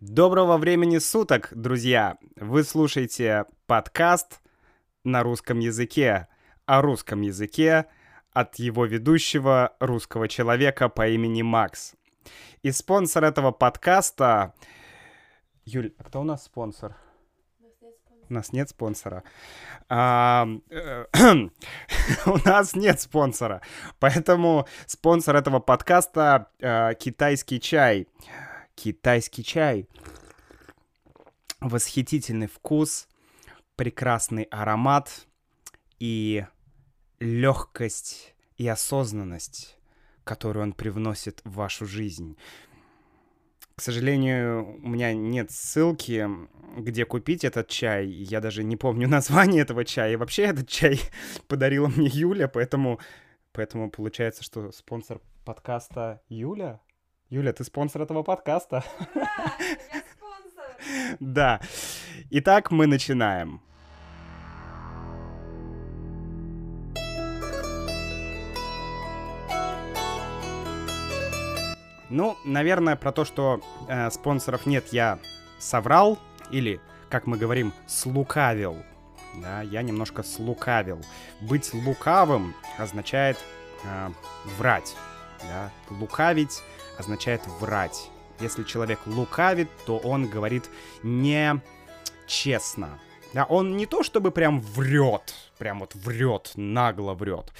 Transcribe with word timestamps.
Доброго 0.00 0.58
времени 0.58 0.98
суток, 0.98 1.48
друзья! 1.50 2.18
Вы 2.36 2.62
слушаете 2.62 3.46
подкаст 3.66 4.40
на 5.02 5.24
русском 5.24 5.58
языке, 5.58 6.28
о 6.66 6.82
русском 6.82 7.22
языке 7.22 7.86
от 8.32 8.54
его 8.60 8.84
ведущего 8.84 9.74
русского 9.80 10.28
человека 10.28 10.88
по 10.88 11.08
имени 11.08 11.42
Макс. 11.42 11.94
И 12.62 12.70
спонсор 12.70 13.24
этого 13.24 13.50
подкаста... 13.50 14.54
Юль, 15.64 15.92
а 15.98 16.04
кто 16.04 16.20
у 16.20 16.24
нас 16.24 16.44
спонсор? 16.44 16.94
У 18.30 18.32
нас 18.32 18.52
нет 18.52 18.68
спонсора. 18.68 19.24
А, 19.88 20.46
э, 20.70 21.06
у 22.26 22.48
нас 22.48 22.76
нет 22.76 23.00
спонсора. 23.00 23.62
Поэтому 23.98 24.68
спонсор 24.86 25.34
этого 25.34 25.58
подкаста 25.58 26.52
э, 26.60 26.94
китайский 26.94 27.60
чай. 27.60 28.06
Китайский 28.80 29.42
чай. 29.42 29.88
Восхитительный 31.58 32.46
вкус, 32.46 33.08
прекрасный 33.74 34.44
аромат 34.44 35.26
и 35.98 36.46
легкость 37.18 38.36
и 38.56 38.68
осознанность, 38.68 39.76
которую 40.22 40.62
он 40.62 40.72
привносит 40.74 41.40
в 41.42 41.54
вашу 41.54 41.86
жизнь. 41.86 42.36
К 43.74 43.82
сожалению, 43.82 44.78
у 44.84 44.88
меня 44.88 45.12
нет 45.12 45.50
ссылки, 45.50 46.28
где 46.76 47.04
купить 47.04 47.42
этот 47.42 47.66
чай. 47.66 48.06
Я 48.06 48.40
даже 48.40 48.62
не 48.62 48.76
помню 48.76 49.08
название 49.08 49.62
этого 49.62 49.84
чая. 49.84 50.12
И 50.12 50.16
вообще 50.16 50.42
этот 50.44 50.68
чай 50.68 51.00
подарила 51.48 51.88
мне 51.88 52.06
Юля, 52.06 52.46
поэтому, 52.46 53.00
поэтому 53.50 53.90
получается, 53.90 54.44
что 54.44 54.70
спонсор 54.70 55.20
подкаста 55.44 56.22
Юля. 56.28 56.80
Юля, 57.30 57.52
ты 57.52 57.62
спонсор 57.62 58.00
этого 58.02 58.22
подкаста. 58.22 58.82
Да, 59.14 59.20
я 59.92 60.02
спонсор. 60.16 61.16
Да. 61.20 61.60
Итак, 62.30 62.70
мы 62.70 62.86
начинаем. 62.86 63.60
Ну, 72.08 72.38
наверное, 72.46 72.96
про 72.96 73.12
то, 73.12 73.26
что 73.26 73.60
э, 73.88 74.10
спонсоров 74.10 74.64
нет, 74.64 74.86
я 74.92 75.18
соврал. 75.58 76.18
Или, 76.50 76.80
как 77.10 77.26
мы 77.26 77.36
говорим, 77.36 77.74
слукавил. 77.86 78.78
Да, 79.42 79.60
я 79.60 79.82
немножко 79.82 80.22
слукавил. 80.22 81.04
Быть 81.42 81.74
лукавым 81.74 82.54
означает 82.78 83.36
э, 83.84 84.08
врать. 84.56 84.96
Да? 85.42 85.70
Лукавить 85.90 86.62
означает 86.98 87.40
врать. 87.60 88.10
Если 88.40 88.64
человек 88.64 89.00
лукавит, 89.06 89.68
то 89.86 89.98
он 89.98 90.28
говорит 90.28 90.68
не 91.02 91.60
честно. 92.26 92.98
Да, 93.34 93.44
он 93.44 93.76
не 93.76 93.86
то 93.86 94.02
чтобы 94.02 94.30
прям 94.30 94.60
врет, 94.60 95.34
прям 95.58 95.80
вот 95.80 95.94
врет, 95.94 96.52
нагло 96.54 97.14
врет. 97.14 97.52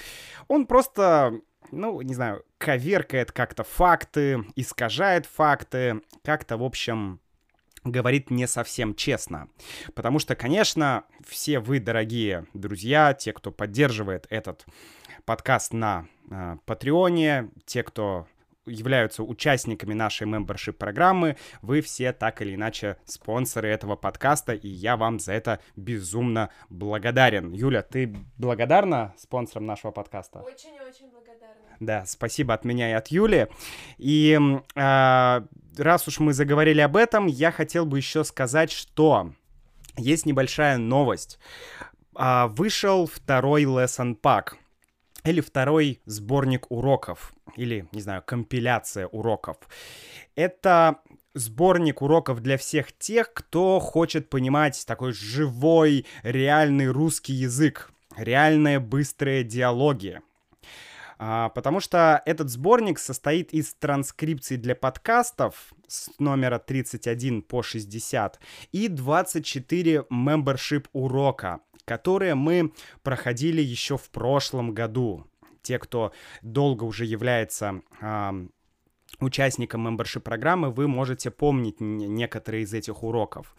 Он 0.47 0.65
просто 0.65 1.41
ну, 1.71 2.01
не 2.01 2.13
знаю, 2.13 2.43
коверкает 2.57 3.31
как-то 3.31 3.63
факты, 3.63 4.43
искажает 4.55 5.25
факты, 5.25 6.01
как-то, 6.23 6.57
в 6.57 6.63
общем, 6.63 7.19
говорит 7.83 8.29
не 8.29 8.47
совсем 8.47 8.95
честно. 8.95 9.49
Потому 9.95 10.19
что, 10.19 10.35
конечно, 10.35 11.03
все 11.25 11.59
вы, 11.59 11.79
дорогие 11.79 12.45
друзья, 12.53 13.13
те, 13.13 13.33
кто 13.33 13.51
поддерживает 13.51 14.25
этот 14.29 14.65
подкаст 15.25 15.73
на 15.73 16.07
э, 16.29 16.57
те, 17.65 17.83
кто 17.83 18.27
являются 18.69 19.23
участниками 19.23 19.93
нашей 19.93 20.27
мембершип 20.27 20.77
программы, 20.77 21.37
вы 21.61 21.81
все 21.81 22.13
так 22.13 22.41
или 22.41 22.55
иначе 22.55 22.97
спонсоры 23.05 23.69
этого 23.69 23.95
подкаста, 23.95 24.53
и 24.53 24.67
я 24.67 24.97
вам 24.97 25.19
за 25.19 25.33
это 25.33 25.59
безумно 25.75 26.49
благодарен. 26.69 27.51
Юля, 27.51 27.81
ты 27.81 28.15
благодарна 28.37 29.13
спонсорам 29.17 29.65
нашего 29.65 29.91
подкаста? 29.91 30.39
Очень-очень 30.39 31.11
благодарна. 31.11 31.55
Да, 31.79 32.05
спасибо 32.05 32.53
от 32.53 32.65
меня 32.65 32.91
и 32.91 32.93
от 32.93 33.07
Юли. 33.07 33.47
И 33.97 34.37
э, 34.75 35.41
раз 35.77 36.07
уж 36.07 36.19
мы 36.19 36.33
заговорили 36.33 36.81
об 36.81 36.97
этом, 36.97 37.27
я 37.27 37.51
хотел 37.51 37.85
бы 37.85 37.97
еще 37.97 38.23
сказать, 38.23 38.71
что 38.71 39.31
есть 39.97 40.25
небольшая 40.25 40.77
новость. 40.77 41.39
Э, 42.17 42.47
вышел 42.47 43.07
второй 43.07 43.63
lesson 43.63 44.19
pack 44.19 44.55
или 45.23 45.41
второй 45.41 46.01
сборник 46.05 46.69
уроков, 46.71 47.33
или, 47.55 47.87
не 47.91 48.01
знаю, 48.01 48.23
компиляция 48.25 49.07
уроков. 49.07 49.57
Это 50.35 50.99
сборник 51.33 52.01
уроков 52.01 52.41
для 52.41 52.57
всех 52.57 52.91
тех, 52.97 53.33
кто 53.33 53.79
хочет 53.79 54.29
понимать 54.29 54.83
такой 54.85 55.13
живой, 55.13 56.05
реальный 56.23 56.87
русский 56.87 57.33
язык, 57.33 57.91
реальные 58.17 58.79
быстрые 58.79 59.43
диалоги. 59.43 60.21
А, 61.21 61.49
потому 61.49 61.81
что 61.81 62.21
этот 62.25 62.49
сборник 62.49 62.97
состоит 62.97 63.53
из 63.53 63.73
транскрипций 63.73 64.55
для 64.55 64.73
подкастов 64.73 65.73
с 65.87 66.09
номера 66.17 66.59
31 66.59 67.41
по 67.41 67.61
60 67.61 68.39
и 68.71 68.87
24 68.87 70.05
membership 70.09 70.85
урока, 70.93 71.59
которые 71.89 72.35
мы 72.35 72.71
проходили 73.01 73.63
еще 73.63 73.97
в 73.97 74.11
прошлом 74.11 74.75
году. 74.75 75.25
Те, 75.63 75.79
кто 75.79 76.11
долго 76.43 76.83
уже 76.83 77.03
является 77.05 77.81
участникам 79.19 79.87
membership 79.87 80.21
программы, 80.21 80.71
вы 80.71 80.87
можете 80.87 81.31
помнить 81.31 81.79
некоторые 81.79 82.63
из 82.63 82.73
этих 82.73 83.03
уроков. 83.03 83.55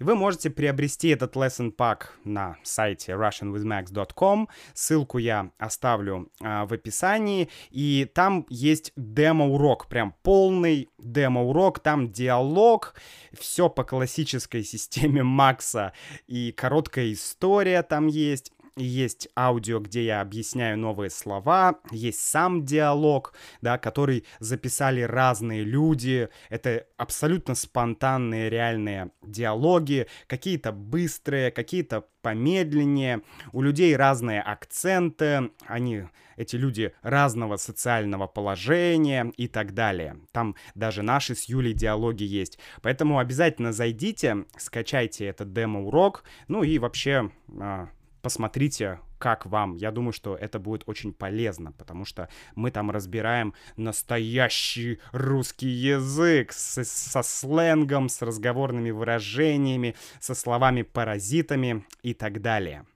Вы 0.00 0.14
можете 0.14 0.50
приобрести 0.50 1.08
этот 1.08 1.36
lesson 1.36 1.74
pack 1.74 2.06
на 2.24 2.56
сайте 2.62 3.12
russianwithmax.com. 3.12 4.48
Ссылку 4.74 5.18
я 5.18 5.50
оставлю 5.58 6.30
а, 6.40 6.66
в 6.66 6.72
описании. 6.72 7.48
И 7.70 8.10
там 8.12 8.46
есть 8.48 8.92
демо-урок, 8.96 9.88
прям 9.88 10.14
полный 10.22 10.88
демо-урок. 10.98 11.80
Там 11.80 12.10
диалог, 12.10 12.94
все 13.32 13.68
по 13.68 13.84
классической 13.84 14.64
системе 14.64 15.22
Макса. 15.22 15.92
И 16.26 16.52
короткая 16.52 17.12
история 17.12 17.82
там 17.82 18.06
есть 18.06 18.52
есть 18.76 19.28
аудио, 19.36 19.80
где 19.80 20.04
я 20.04 20.20
объясняю 20.20 20.78
новые 20.78 21.10
слова, 21.10 21.80
есть 21.90 22.20
сам 22.20 22.64
диалог, 22.64 23.34
да, 23.60 23.78
который 23.78 24.24
записали 24.38 25.02
разные 25.02 25.64
люди, 25.64 26.28
это 26.48 26.86
абсолютно 26.96 27.54
спонтанные 27.54 28.48
реальные 28.50 29.10
диалоги, 29.22 30.06
какие-то 30.26 30.72
быстрые, 30.72 31.50
какие-то 31.50 32.04
помедленнее, 32.22 33.22
у 33.52 33.60
людей 33.60 33.94
разные 33.96 34.40
акценты, 34.40 35.50
они, 35.66 36.04
эти 36.36 36.56
люди 36.56 36.92
разного 37.02 37.56
социального 37.56 38.26
положения 38.26 39.32
и 39.36 39.48
так 39.48 39.74
далее. 39.74 40.16
Там 40.32 40.54
даже 40.74 41.02
наши 41.02 41.34
с 41.34 41.44
Юлей 41.44 41.74
диалоги 41.74 42.22
есть. 42.22 42.58
Поэтому 42.80 43.18
обязательно 43.18 43.72
зайдите, 43.72 44.46
скачайте 44.56 45.26
этот 45.26 45.52
демо-урок, 45.52 46.24
ну 46.48 46.62
и 46.62 46.78
вообще 46.78 47.30
а, 47.60 47.88
посмотрите, 48.22 49.00
как 49.18 49.46
вам. 49.46 49.74
Я 49.74 49.90
думаю, 49.90 50.12
что 50.12 50.34
это 50.34 50.58
будет 50.58 50.84
очень 50.86 51.12
полезно, 51.12 51.72
потому 51.72 52.04
что 52.04 52.28
мы 52.54 52.70
там 52.70 52.90
разбираем 52.90 53.54
настоящий 53.76 55.00
русский 55.12 55.68
язык 55.68 56.52
с, 56.52 56.84
со 56.84 57.22
сленгом, 57.22 58.08
с 58.08 58.22
разговорными 58.22 58.90
выражениями, 58.90 59.94
со 60.20 60.34
словами-паразитами 60.34 61.84
и 62.02 62.14
так 62.14 62.40
далее. 62.40 62.86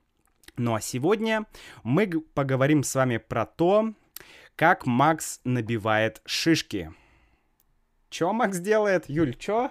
Ну 0.57 0.75
а 0.75 0.81
сегодня 0.81 1.45
мы 1.83 2.09
поговорим 2.09 2.83
с 2.83 2.95
вами 2.95 3.19
про 3.19 3.45
то, 3.45 3.93
как 4.55 4.87
Макс 4.87 5.41
набивает 5.45 6.23
шишки. 6.25 6.93
Чё 8.09 8.33
Макс 8.33 8.59
делает? 8.59 9.09
Юль, 9.09 9.37
чё? 9.37 9.71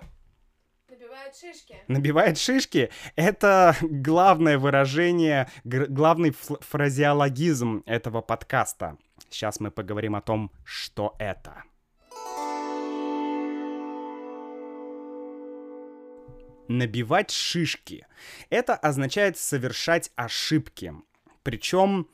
Набивает 1.15 1.35
шишки. 1.37 1.75
Набивает 1.87 2.37
шишки. 2.37 2.89
Это 3.15 3.75
главное 3.81 4.57
выражение, 4.57 5.49
главный 5.63 6.31
фразеологизм 6.31 7.83
этого 7.85 8.21
подкаста. 8.21 8.97
Сейчас 9.29 9.61
мы 9.61 9.71
поговорим 9.71 10.15
о 10.15 10.21
том, 10.21 10.51
что 10.65 11.15
это. 11.17 11.63
Набивать 16.67 17.31
шишки. 17.31 18.05
Это 18.49 18.75
означает 18.75 19.37
совершать 19.37 20.11
ошибки. 20.15 20.93
Причем, 21.43 22.09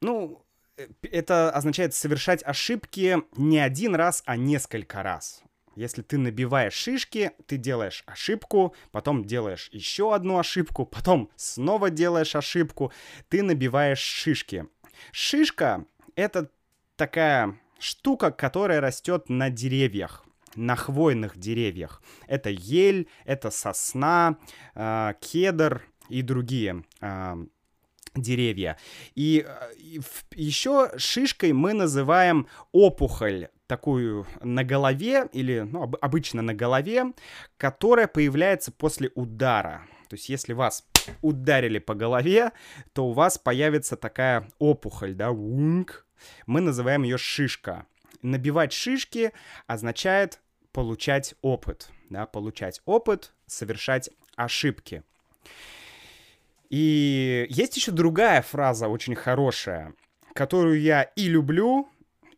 ну, 0.00 0.42
э, 0.78 0.86
это 1.02 1.50
означает 1.50 1.92
совершать 1.92 2.42
ошибки 2.44 3.18
не 3.36 3.58
один 3.58 3.94
раз, 3.94 4.22
а 4.24 4.36
несколько 4.36 5.02
раз. 5.02 5.42
Если 5.74 6.02
ты 6.02 6.18
набиваешь 6.18 6.74
шишки, 6.74 7.32
ты 7.46 7.56
делаешь 7.56 8.02
ошибку, 8.06 8.74
потом 8.90 9.24
делаешь 9.24 9.68
еще 9.72 10.14
одну 10.14 10.38
ошибку, 10.38 10.84
потом 10.86 11.30
снова 11.36 11.90
делаешь 11.90 12.36
ошибку, 12.36 12.92
ты 13.28 13.42
набиваешь 13.42 14.00
шишки. 14.00 14.66
Шишка— 15.12 15.86
это 16.14 16.50
такая 16.96 17.58
штука, 17.78 18.30
которая 18.30 18.80
растет 18.80 19.28
на 19.28 19.50
деревьях. 19.50 20.24
на 20.54 20.76
хвойных 20.76 21.38
деревьях. 21.38 22.02
Это 22.26 22.50
ель, 22.50 23.08
это 23.24 23.50
сосна, 23.50 24.36
э, 24.74 25.14
кедр 25.18 25.82
и 26.10 26.20
другие 26.20 26.84
э, 27.00 27.36
деревья. 28.14 28.76
И, 29.14 29.46
и 29.78 30.00
еще 30.34 30.90
шишкой 30.98 31.54
мы 31.54 31.72
называем 31.72 32.46
опухоль 32.72 33.48
такую 33.72 34.26
на 34.42 34.64
голове 34.64 35.30
или 35.32 35.60
ну, 35.60 35.90
обычно 36.02 36.42
на 36.42 36.52
голове, 36.52 37.14
которая 37.56 38.06
появляется 38.06 38.70
после 38.70 39.10
удара. 39.14 39.86
То 40.10 40.16
есть 40.16 40.28
если 40.28 40.52
вас 40.52 40.84
ударили 41.22 41.78
по 41.78 41.94
голове, 41.94 42.52
то 42.92 43.06
у 43.06 43.12
вас 43.12 43.38
появится 43.38 43.96
такая 43.96 44.46
опухоль, 44.58 45.14
да, 45.14 45.30
вунг. 45.30 46.06
Мы 46.44 46.60
называем 46.60 47.02
ее 47.02 47.16
шишка. 47.16 47.86
Набивать 48.20 48.74
шишки 48.74 49.32
означает 49.66 50.40
получать 50.72 51.34
опыт, 51.40 51.88
да, 52.10 52.26
получать 52.26 52.82
опыт, 52.84 53.32
совершать 53.46 54.10
ошибки. 54.36 55.02
И 56.68 57.46
есть 57.48 57.74
еще 57.78 57.90
другая 57.90 58.42
фраза 58.42 58.88
очень 58.88 59.14
хорошая, 59.14 59.94
которую 60.34 60.78
я 60.78 61.04
и 61.04 61.26
люблю, 61.26 61.88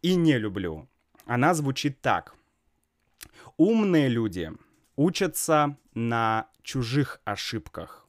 и 0.00 0.14
не 0.14 0.38
люблю. 0.38 0.88
Она 1.26 1.54
звучит 1.54 2.00
так. 2.00 2.34
Умные 3.56 4.08
люди 4.08 4.52
учатся 4.96 5.76
на 5.94 6.48
чужих 6.62 7.20
ошибках, 7.24 8.06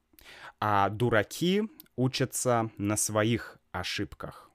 а 0.60 0.90
дураки 0.90 1.64
учатся 1.96 2.72
на 2.78 2.98
своих 2.98 3.58
ошибках. 3.72 4.50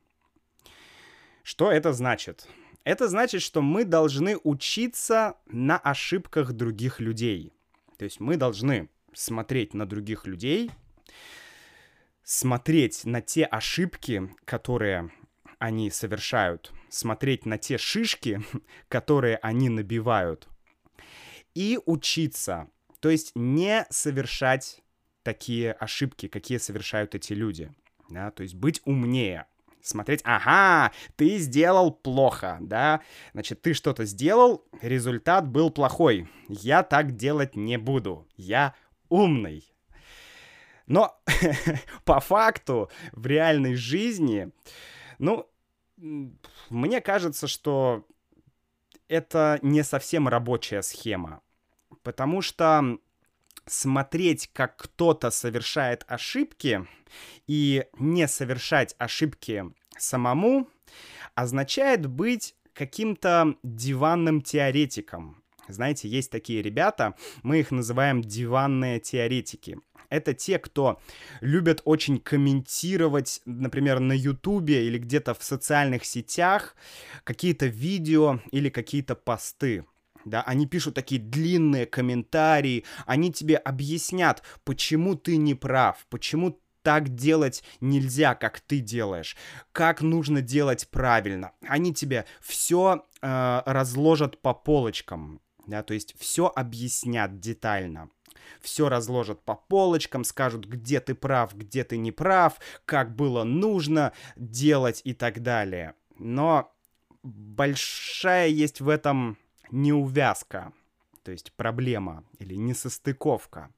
Что 1.43 1.71
это 1.71 1.93
значит? 1.93 2.49
Это 2.85 3.09
значит, 3.09 3.43
что 3.43 3.63
мы 3.63 3.85
должны 3.85 4.39
учиться 4.43 5.37
на 5.47 5.79
ошибках 5.79 6.53
других 6.53 7.01
людей. 7.01 7.53
То 7.99 8.05
есть 8.05 8.21
мы 8.21 8.37
должны 8.37 8.89
смотреть 9.13 9.75
на 9.75 9.87
других 9.87 10.27
людей, 10.27 10.71
смотреть 12.25 13.05
на 13.05 13.21
те 13.21 13.45
ошибки, 13.45 14.35
которые 14.45 15.11
они 15.61 15.91
совершают, 15.91 16.73
смотреть 16.89 17.47
на 17.47 17.59
те 17.59 17.79
шишки, 17.79 18.43
которые 18.89 19.37
они 19.37 19.69
набивают, 19.69 20.49
и 21.55 21.79
учиться. 21.87 22.69
То 22.99 23.11
есть 23.11 23.33
не 23.37 23.87
совершать 23.91 24.83
такие 25.23 25.73
ошибки, 25.73 26.27
какие 26.27 26.59
совершают 26.59 27.15
эти 27.15 27.33
люди. 27.33 27.73
Да? 28.09 28.33
То 28.33 28.43
есть 28.43 28.57
быть 28.57 28.83
умнее 28.85 29.47
смотреть, 29.83 30.21
ага, 30.25 30.93
ты 31.17 31.39
сделал 31.39 31.91
плохо, 31.91 32.59
да, 32.61 33.01
значит, 33.33 33.63
ты 33.63 33.73
что-то 33.73 34.05
сделал, 34.05 34.65
результат 34.83 35.49
был 35.49 35.71
плохой, 35.71 36.29
я 36.49 36.83
так 36.83 37.17
делать 37.17 37.57
не 37.57 37.79
буду, 37.79 38.29
я 38.37 38.75
умный. 39.09 39.73
Но 40.87 41.19
по 42.05 42.21
факту 42.21 42.91
в 43.13 43.27
реальной 43.27 43.75
жизни, 43.75 44.51
ну, 45.19 45.50
мне 46.71 47.01
кажется, 47.01 47.47
что 47.47 48.07
это 49.09 49.59
не 49.63 49.83
совсем 49.83 50.29
рабочая 50.29 50.83
схема, 50.83 51.43
потому 52.03 52.43
что 52.43 52.99
смотреть, 53.67 54.51
как 54.53 54.77
кто-то 54.77 55.31
совершает 55.31 56.05
ошибки, 56.09 56.87
и 57.47 57.87
не 57.99 58.29
совершать 58.29 58.95
ошибки 58.99 59.65
самому, 59.99 60.69
означает 61.35 62.07
быть 62.07 62.55
каким-то 62.73 63.57
диванным 63.63 64.43
теоретиком. 64.43 65.40
Знаете, 65.73 66.09
есть 66.09 66.31
такие 66.31 66.63
ребята, 66.63 67.15
мы 67.43 67.61
их 67.61 67.71
называем 67.71 68.23
диванные 68.23 69.01
теоретики. 69.01 69.79
Это 70.09 70.35
те, 70.35 70.59
кто 70.59 71.01
любят 71.41 71.83
очень 71.85 72.19
комментировать, 72.19 73.41
например, 73.45 74.01
на 74.01 74.13
Ютубе 74.13 74.87
или 74.87 74.99
где-то 74.99 75.35
в 75.35 75.43
социальных 75.43 76.05
сетях 76.05 76.75
какие-то 77.25 77.67
видео 77.67 78.41
или 78.51 78.69
какие-то 78.69 79.15
посты 79.15 79.85
да, 80.25 80.43
они 80.43 80.67
пишут 80.67 80.95
такие 80.95 81.21
длинные 81.21 81.87
комментарии, 81.87 82.85
они 83.07 83.33
тебе 83.33 83.57
объяснят, 83.57 84.43
почему 84.65 85.15
ты 85.15 85.37
не 85.37 85.55
прав, 85.55 86.07
почему 86.11 86.61
так 86.83 87.15
делать 87.15 87.63
нельзя, 87.81 88.35
как 88.35 88.61
ты 88.61 88.81
делаешь, 88.81 89.37
как 89.73 90.01
нужно 90.01 90.41
делать 90.41 90.89
правильно. 90.89 91.53
Они 91.67 91.93
тебе 91.93 92.25
все 92.41 93.05
э, 93.21 93.63
разложат 93.67 94.41
по 94.41 94.55
полочкам, 94.55 95.41
да, 95.67 95.83
то 95.83 95.95
есть 95.95 96.15
все 96.19 96.51
объяснят 96.55 97.41
детально. 97.41 98.11
Все 98.61 98.89
разложат 98.89 99.43
по 99.43 99.55
полочкам, 99.55 100.25
скажут, 100.25 100.67
где 100.67 101.01
ты 101.01 101.15
прав, 101.15 101.55
где 101.55 101.85
ты 101.85 101.97
не 101.97 102.13
прав, 102.13 102.59
как 102.85 103.15
было 103.15 103.45
нужно 103.45 104.13
делать 104.37 105.01
и 105.05 105.15
так 105.15 105.43
далее. 105.43 105.95
Но 106.19 106.73
большая 107.23 108.49
есть 108.49 108.81
в 108.81 108.89
этом 108.89 109.39
неувязка, 109.71 110.73
то 111.23 111.33
есть 111.33 111.53
проблема 111.53 112.25
или 112.39 112.55
несостыковка. 112.55 113.71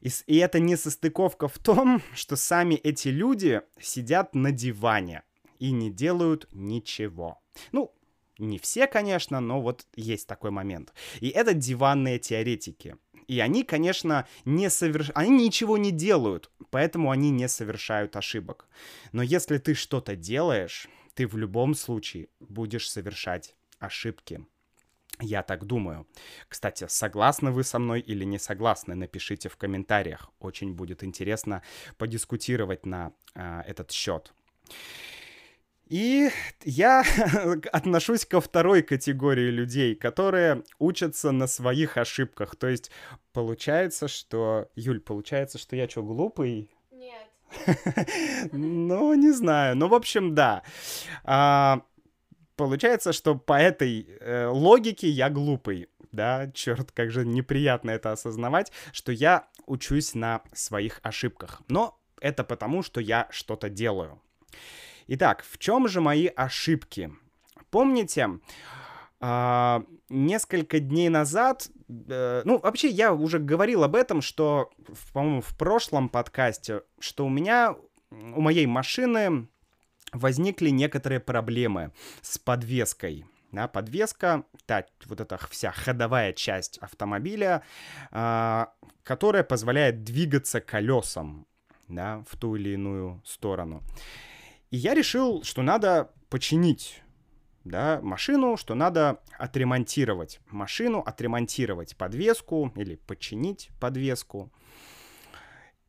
И, 0.00 0.10
и 0.26 0.36
эта 0.38 0.58
несостыковка 0.58 1.48
в 1.48 1.58
том, 1.58 2.02
что 2.14 2.36
сами 2.36 2.74
эти 2.74 3.08
люди 3.08 3.62
сидят 3.80 4.34
на 4.34 4.50
диване 4.50 5.22
и 5.58 5.70
не 5.70 5.90
делают 5.90 6.48
ничего. 6.52 7.40
Ну, 7.70 7.94
не 8.38 8.58
все, 8.58 8.86
конечно, 8.86 9.40
но 9.40 9.60
вот 9.60 9.86
есть 9.94 10.26
такой 10.26 10.50
момент. 10.50 10.92
И 11.20 11.28
это 11.28 11.54
диванные 11.54 12.18
теоретики. 12.18 12.96
И 13.28 13.40
они, 13.40 13.62
конечно, 13.64 14.26
не 14.44 14.68
соверш... 14.68 15.10
они 15.14 15.44
ничего 15.46 15.78
не 15.78 15.90
делают, 15.90 16.50
поэтому 16.70 17.10
они 17.10 17.30
не 17.30 17.48
совершают 17.48 18.16
ошибок. 18.16 18.66
Но 19.12 19.22
если 19.22 19.58
ты 19.58 19.74
что-то 19.74 20.16
делаешь, 20.16 20.88
ты 21.14 21.26
в 21.26 21.36
любом 21.36 21.74
случае 21.74 22.28
будешь 22.40 22.90
совершать 22.90 23.54
ошибки. 23.78 24.44
Я 25.20 25.42
так 25.42 25.66
думаю. 25.66 26.06
Кстати, 26.48 26.86
согласны 26.88 27.50
вы 27.50 27.64
со 27.64 27.78
мной 27.78 28.00
или 28.00 28.24
не 28.24 28.38
согласны, 28.38 28.94
напишите 28.94 29.48
в 29.48 29.56
комментариях. 29.56 30.30
Очень 30.40 30.74
будет 30.74 31.04
интересно 31.04 31.62
подискутировать 31.98 32.86
на 32.86 33.12
э, 33.34 33.62
этот 33.66 33.92
счет. 33.92 34.32
И 35.92 36.30
я 36.64 37.04
отношусь 37.72 38.24
ко 38.24 38.40
второй 38.40 38.80
категории 38.80 39.50
людей, 39.50 39.94
которые 39.94 40.64
учатся 40.78 41.32
на 41.32 41.46
своих 41.46 41.98
ошибках. 41.98 42.56
То 42.56 42.68
есть 42.68 42.90
получается, 43.34 44.08
что... 44.08 44.70
Юль, 44.74 45.00
получается, 45.00 45.58
что 45.58 45.76
я 45.76 45.86
что, 45.86 46.02
глупый? 46.02 46.70
Нет. 46.92 47.28
Ну, 48.52 49.12
не 49.12 49.32
знаю. 49.32 49.76
Ну, 49.76 49.88
в 49.88 49.94
общем, 49.94 50.34
да. 50.34 50.62
А, 51.24 51.82
получается, 52.56 53.12
что 53.12 53.34
по 53.34 53.60
этой 53.60 54.08
э, 54.18 54.46
логике 54.46 55.10
я 55.10 55.28
глупый. 55.28 55.90
Да, 56.10 56.50
черт, 56.54 56.90
как 56.92 57.10
же 57.10 57.26
неприятно 57.26 57.90
это 57.90 58.12
осознавать, 58.12 58.72
что 58.92 59.12
я 59.12 59.46
учусь 59.66 60.14
на 60.14 60.40
своих 60.54 61.00
ошибках. 61.02 61.60
Но 61.68 62.00
это 62.18 62.44
потому, 62.44 62.82
что 62.82 62.98
я 62.98 63.28
что-то 63.30 63.68
делаю. 63.68 64.22
Итак, 65.08 65.44
в 65.48 65.58
чем 65.58 65.88
же 65.88 66.00
мои 66.00 66.26
ошибки? 66.26 67.12
Помните, 67.70 68.28
э, 69.20 69.80
несколько 70.08 70.78
дней 70.78 71.08
назад, 71.08 71.68
э, 71.88 72.42
ну, 72.44 72.58
вообще 72.58 72.88
я 72.88 73.12
уже 73.12 73.38
говорил 73.38 73.84
об 73.84 73.96
этом, 73.96 74.22
что, 74.22 74.70
по-моему, 75.12 75.40
в 75.40 75.56
прошлом 75.56 76.08
подкасте, 76.08 76.82
что 76.98 77.26
у 77.26 77.28
меня, 77.28 77.74
у 78.10 78.40
моей 78.40 78.66
машины 78.66 79.48
возникли 80.12 80.70
некоторые 80.70 81.20
проблемы 81.20 81.92
с 82.20 82.38
подвеской. 82.38 83.24
Да, 83.50 83.68
подвеска, 83.68 84.44
та, 84.64 84.86
вот 85.04 85.20
эта 85.20 85.38
вся 85.50 85.72
ходовая 85.72 86.32
часть 86.32 86.78
автомобиля, 86.78 87.62
э, 88.10 88.66
которая 89.02 89.44
позволяет 89.44 90.04
двигаться 90.04 90.60
колесам 90.60 91.46
да, 91.88 92.24
в 92.28 92.36
ту 92.36 92.56
или 92.56 92.70
иную 92.70 93.20
сторону. 93.24 93.82
И 94.72 94.78
я 94.78 94.94
решил, 94.94 95.42
что 95.44 95.60
надо 95.60 96.10
починить 96.30 97.02
да, 97.62 98.00
машину, 98.02 98.56
что 98.56 98.74
надо 98.74 99.20
отремонтировать 99.38 100.40
машину, 100.46 101.00
отремонтировать 101.00 101.94
подвеску 101.94 102.72
или 102.74 102.96
починить 102.96 103.68
подвеску. 103.78 104.50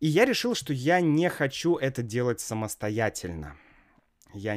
И 0.01 0.07
я 0.07 0.25
решил, 0.25 0.53
что 0.53 0.73
я 0.73 0.99
не 0.99 1.29
хочу 1.29 1.77
это 1.77 2.03
делать 2.03 2.41
самостоятельно. 2.41 3.55
Я 4.33 4.55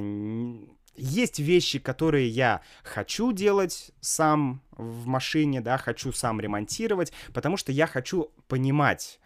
есть 0.97 1.39
вещи, 1.39 1.79
которые 1.79 2.29
я 2.29 2.63
хочу 2.83 3.31
делать 3.31 3.93
сам 4.01 4.61
в 4.73 5.07
машине, 5.07 5.61
да, 5.61 5.79
хочу 5.79 6.11
сам 6.11 6.41
ремонтировать, 6.41 7.13
потому 7.33 7.57
что 7.57 7.71
я 7.71 7.87
хочу 7.87 8.33
понимать, 8.49 9.21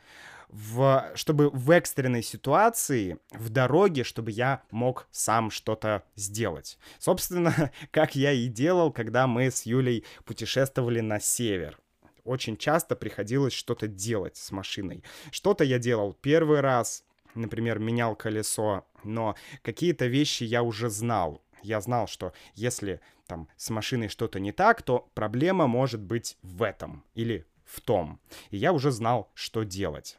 в, 0.52 1.10
чтобы 1.14 1.50
в 1.50 1.70
экстренной 1.70 2.22
ситуации, 2.22 3.18
в 3.32 3.50
дороге, 3.50 4.04
чтобы 4.04 4.30
я 4.30 4.62
мог 4.70 5.06
сам 5.10 5.50
что-то 5.50 6.04
сделать. 6.16 6.78
Собственно, 6.98 7.70
как 7.90 8.14
я 8.16 8.32
и 8.32 8.48
делал, 8.48 8.92
когда 8.92 9.26
мы 9.26 9.50
с 9.50 9.64
Юлей 9.64 10.04
путешествовали 10.24 11.00
на 11.00 11.20
север. 11.20 11.78
Очень 12.24 12.56
часто 12.56 12.96
приходилось 12.96 13.52
что-то 13.52 13.86
делать 13.88 14.36
с 14.36 14.50
машиной. 14.50 15.02
Что-то 15.30 15.64
я 15.64 15.78
делал 15.78 16.12
первый 16.12 16.60
раз, 16.60 17.04
например, 17.34 17.78
менял 17.78 18.14
колесо, 18.14 18.84
но 19.04 19.36
какие-то 19.62 20.06
вещи 20.06 20.44
я 20.44 20.62
уже 20.62 20.90
знал. 20.90 21.42
Я 21.62 21.80
знал, 21.80 22.06
что 22.06 22.32
если 22.54 23.00
там 23.26 23.48
с 23.56 23.70
машиной 23.70 24.08
что-то 24.08 24.40
не 24.40 24.52
так, 24.52 24.82
то 24.82 25.10
проблема 25.14 25.66
может 25.66 26.00
быть 26.00 26.36
в 26.42 26.62
этом 26.62 27.04
или 27.14 27.46
в 27.64 27.80
том. 27.80 28.20
И 28.50 28.56
я 28.56 28.72
уже 28.72 28.90
знал, 28.90 29.30
что 29.34 29.62
делать. 29.62 30.18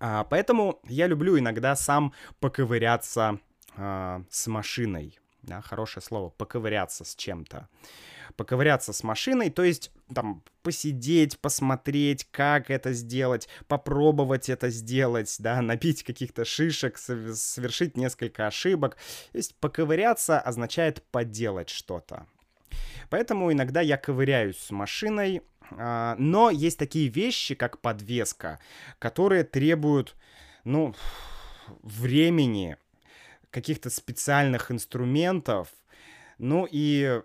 А, 0.00 0.24
поэтому 0.24 0.80
я 0.84 1.06
люблю 1.06 1.38
иногда 1.38 1.76
сам 1.76 2.12
поковыряться 2.40 3.38
а, 3.76 4.22
с 4.30 4.46
машиной. 4.46 5.18
Да, 5.42 5.60
хорошее 5.60 6.02
слово, 6.02 6.30
поковыряться 6.30 7.04
с 7.04 7.14
чем-то. 7.14 7.68
Поковыряться 8.36 8.92
с 8.92 9.04
машиной, 9.04 9.50
то 9.50 9.62
есть 9.62 9.92
там 10.12 10.42
посидеть, 10.62 11.38
посмотреть, 11.38 12.26
как 12.30 12.70
это 12.70 12.94
сделать, 12.94 13.48
попробовать 13.68 14.48
это 14.48 14.70
сделать, 14.70 15.36
да, 15.38 15.60
набить 15.62 16.02
каких-то 16.02 16.44
шишек, 16.44 16.96
совершить 16.96 17.96
несколько 17.96 18.46
ошибок. 18.46 18.96
То 19.32 19.38
есть 19.38 19.54
поковыряться 19.56 20.40
означает 20.40 21.02
поделать 21.10 21.68
что-то. 21.68 22.26
Поэтому 23.10 23.52
иногда 23.52 23.80
я 23.80 23.96
ковыряюсь 23.96 24.58
с 24.58 24.70
машиной, 24.70 25.42
а, 25.70 26.16
но 26.18 26.50
есть 26.50 26.78
такие 26.78 27.08
вещи, 27.08 27.54
как 27.54 27.80
подвеска, 27.80 28.60
которые 28.98 29.44
требуют, 29.44 30.14
ну, 30.64 30.94
времени, 31.82 32.76
каких-то 33.50 33.88
специальных 33.90 34.70
инструментов, 34.70 35.68
ну 36.38 36.66
и 36.70 37.22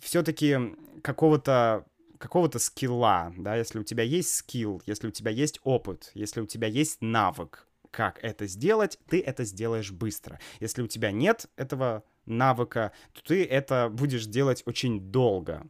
все-таки 0.00 0.58
какого-то 1.02 1.86
какого-то 2.18 2.58
скилла, 2.58 3.32
да, 3.38 3.56
если 3.56 3.78
у 3.78 3.82
тебя 3.82 4.02
есть 4.02 4.34
скилл, 4.34 4.82
если 4.84 5.08
у 5.08 5.10
тебя 5.10 5.30
есть 5.30 5.58
опыт, 5.64 6.10
если 6.12 6.42
у 6.42 6.46
тебя 6.46 6.68
есть 6.68 7.00
навык, 7.00 7.66
как 7.90 8.22
это 8.22 8.46
сделать, 8.46 8.98
ты 9.08 9.20
это 9.20 9.44
сделаешь 9.44 9.90
быстро. 9.90 10.38
Если 10.60 10.82
у 10.82 10.86
тебя 10.86 11.12
нет 11.12 11.46
этого 11.56 12.04
навыка, 12.30 12.92
то 13.12 13.22
ты 13.22 13.44
это 13.44 13.90
будешь 13.92 14.26
делать 14.26 14.62
очень 14.66 15.00
долго. 15.00 15.66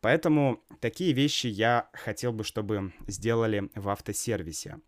Поэтому 0.00 0.60
такие 0.80 1.12
вещи 1.12 1.46
я 1.46 1.88
хотел 1.92 2.32
бы, 2.32 2.44
чтобы 2.44 2.92
сделали 3.06 3.70
в 3.74 3.88
автосервисе. 3.88 4.80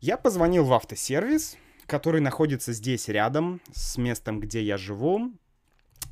Я 0.00 0.16
позвонил 0.16 0.64
в 0.64 0.72
автосервис, 0.72 1.56
который 1.86 2.20
находится 2.20 2.72
здесь 2.72 3.08
рядом 3.08 3.60
с 3.72 3.98
местом, 3.98 4.40
где 4.40 4.62
я 4.62 4.76
живу. 4.78 5.32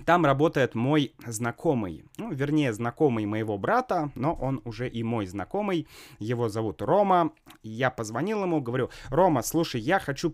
Там 0.05 0.25
работает 0.25 0.75
мой 0.75 1.15
знакомый, 1.27 2.05
ну, 2.17 2.33
вернее, 2.33 2.73
знакомый 2.73 3.25
моего 3.27 3.57
брата, 3.59 4.11
но 4.15 4.35
он 4.35 4.61
уже 4.65 4.89
и 4.89 5.03
мой 5.03 5.27
знакомый. 5.27 5.87
Его 6.19 6.49
зовут 6.49 6.83
Рома. 6.83 7.33
Я 7.63 7.91
позвонил 7.91 8.43
ему, 8.43 8.61
говорю, 8.61 8.91
Рома, 9.11 9.43
слушай, 9.43 9.81
я 9.81 10.01
хочу 10.01 10.31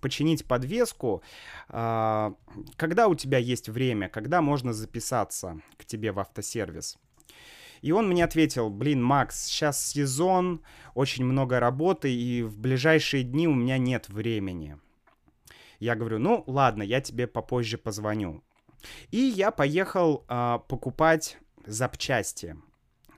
починить 0.00 0.44
подвеску. 0.46 1.22
А, 1.68 2.34
когда 2.76 3.08
у 3.08 3.14
тебя 3.14 3.38
есть 3.38 3.68
время, 3.68 4.08
когда 4.08 4.40
можно 4.40 4.72
записаться 4.72 5.60
к 5.76 5.84
тебе 5.84 6.12
в 6.12 6.20
автосервис? 6.20 6.98
И 7.80 7.92
он 7.92 8.08
мне 8.08 8.24
ответил, 8.24 8.70
блин, 8.70 9.02
Макс, 9.02 9.46
сейчас 9.46 9.84
сезон, 9.84 10.62
очень 10.94 11.24
много 11.24 11.60
работы, 11.60 12.12
и 12.12 12.42
в 12.42 12.58
ближайшие 12.58 13.22
дни 13.22 13.46
у 13.46 13.54
меня 13.54 13.78
нет 13.78 14.08
времени. 14.08 14.78
Я 15.78 15.94
говорю, 15.94 16.18
ну 16.18 16.42
ладно, 16.46 16.82
я 16.82 17.00
тебе 17.00 17.28
попозже 17.28 17.78
позвоню. 17.78 18.42
И 19.10 19.18
я 19.18 19.50
поехал 19.50 20.24
э, 20.28 20.58
покупать 20.68 21.38
запчасти. 21.66 22.56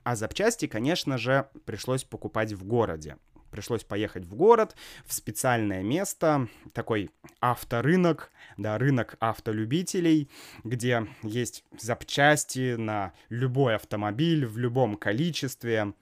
А 0.03 0.15
запчасти, 0.15 0.67
конечно 0.67 1.17
же, 1.17 1.47
пришлось 1.65 2.03
покупать 2.03 2.53
в 2.53 2.65
городе. 2.65 3.17
Пришлось 3.51 3.83
поехать 3.83 4.23
в 4.23 4.35
город, 4.35 4.75
в 5.05 5.13
специальное 5.13 5.83
место, 5.83 6.47
такой 6.73 7.11
авторынок, 7.41 8.31
да, 8.57 8.77
рынок 8.77 9.17
автолюбителей, 9.19 10.29
где 10.63 11.05
есть 11.21 11.65
запчасти 11.77 12.75
на 12.75 13.13
любой 13.27 13.75
автомобиль 13.75 14.45
в 14.45 14.57
любом 14.57 14.95
количестве. 14.95 15.93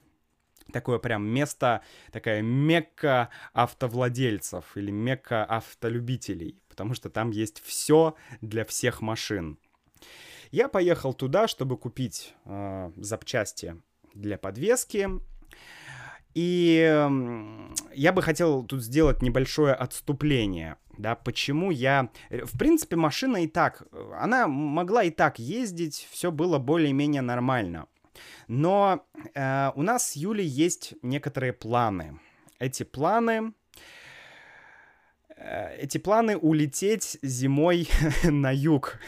Такое 0.72 1.00
прям 1.00 1.26
место, 1.26 1.82
такая 2.12 2.40
мекка 2.40 3.30
автовладельцев 3.52 4.76
или 4.76 4.92
мекка 4.92 5.44
автолюбителей 5.44 6.59
потому 6.70 6.94
что 6.94 7.10
там 7.10 7.30
есть 7.30 7.60
все 7.62 8.14
для 8.40 8.64
всех 8.64 9.02
машин. 9.02 9.58
Я 10.50 10.68
поехал 10.68 11.12
туда, 11.12 11.46
чтобы 11.48 11.76
купить 11.76 12.34
э, 12.46 12.92
запчасти 12.96 13.76
для 14.14 14.38
подвески. 14.38 15.08
И 16.32 17.08
я 17.92 18.12
бы 18.12 18.22
хотел 18.22 18.62
тут 18.64 18.82
сделать 18.82 19.20
небольшое 19.20 19.74
отступление, 19.74 20.76
да, 20.96 21.16
почему 21.16 21.70
я... 21.72 22.10
Э, 22.30 22.44
в 22.44 22.56
принципе, 22.56 22.96
машина 22.96 23.38
и 23.38 23.48
так, 23.48 23.82
она 24.14 24.46
могла 24.46 25.04
и 25.04 25.10
так 25.10 25.38
ездить, 25.38 26.08
все 26.10 26.30
было 26.30 26.58
более-менее 26.58 27.22
нормально. 27.22 27.86
Но 28.48 29.04
э, 29.34 29.70
у 29.74 29.82
нас 29.82 30.10
с 30.10 30.16
Юлей 30.16 30.46
есть 30.46 30.94
некоторые 31.02 31.52
планы. 31.52 32.18
Эти 32.58 32.82
планы 32.82 33.52
Э, 33.52 33.59
эти 35.78 35.98
планы 35.98 36.36
улететь 36.36 37.18
зимой 37.22 37.88
на 38.24 38.52
юг. 38.54 38.98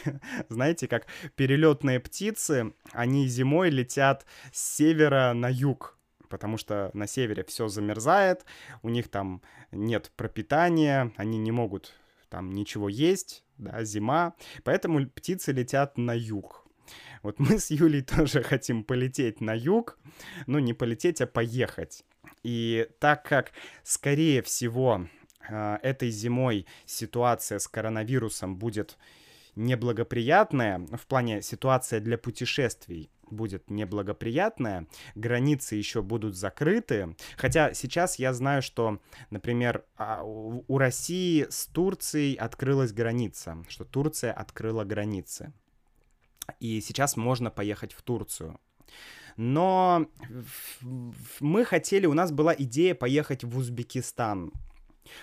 Знаете, 0.49 0.87
как 0.87 1.05
перелетные 1.35 1.99
птицы, 1.99 2.73
они 2.91 3.27
зимой 3.27 3.69
летят 3.69 4.25
с 4.51 4.75
севера 4.77 5.33
на 5.33 5.49
юг, 5.49 5.97
потому 6.29 6.57
что 6.57 6.89
на 6.93 7.07
севере 7.07 7.43
все 7.43 7.67
замерзает, 7.67 8.45
у 8.81 8.89
них 8.89 9.09
там 9.09 9.41
нет 9.71 10.11
пропитания, 10.15 11.11
они 11.17 11.37
не 11.37 11.51
могут 11.51 11.93
там 12.29 12.51
ничего 12.51 12.89
есть, 12.89 13.43
да, 13.59 13.83
зима, 13.83 14.33
поэтому 14.63 15.07
птицы 15.07 15.51
летят 15.51 15.99
на 15.99 16.13
юг. 16.17 16.65
Вот 17.21 17.37
мы 17.37 17.59
с 17.59 17.69
Юлей 17.69 18.01
тоже 18.15 18.41
хотим 18.41 18.83
полететь 18.83 19.39
на 19.39 19.53
юг, 19.53 19.99
ну 20.47 20.57
не 20.57 20.73
полететь, 20.73 21.21
а 21.21 21.27
поехать. 21.27 22.03
И 22.41 22.87
так 22.99 23.23
как, 23.23 23.51
скорее 23.83 24.41
всего, 24.41 25.07
этой 25.49 26.09
зимой 26.09 26.65
ситуация 26.85 27.59
с 27.59 27.67
коронавирусом 27.67 28.57
будет 28.57 28.97
неблагоприятная, 29.55 30.79
в 30.79 31.05
плане 31.07 31.41
ситуация 31.41 31.99
для 31.99 32.17
путешествий 32.17 33.09
будет 33.29 33.69
неблагоприятная, 33.69 34.87
границы 35.15 35.75
еще 35.75 36.01
будут 36.01 36.35
закрыты. 36.35 37.15
Хотя 37.35 37.73
сейчас 37.73 38.19
я 38.19 38.33
знаю, 38.33 38.61
что, 38.61 38.99
например, 39.29 39.85
а, 39.97 40.23
у 40.23 40.77
России 40.77 41.47
с 41.49 41.65
Турцией 41.67 42.35
открылась 42.35 42.93
граница, 42.93 43.57
что 43.67 43.85
Турция 43.85 44.31
открыла 44.31 44.83
границы. 44.83 45.51
И 46.59 46.81
сейчас 46.81 47.17
можно 47.17 47.49
поехать 47.49 47.93
в 47.93 48.01
Турцию. 48.01 48.59
Но 49.35 50.05
мы 51.39 51.65
хотели, 51.65 52.05
у 52.05 52.13
нас 52.13 52.31
была 52.31 52.53
идея 52.55 52.93
поехать 52.93 53.43
в 53.43 53.57
Узбекистан 53.57 54.51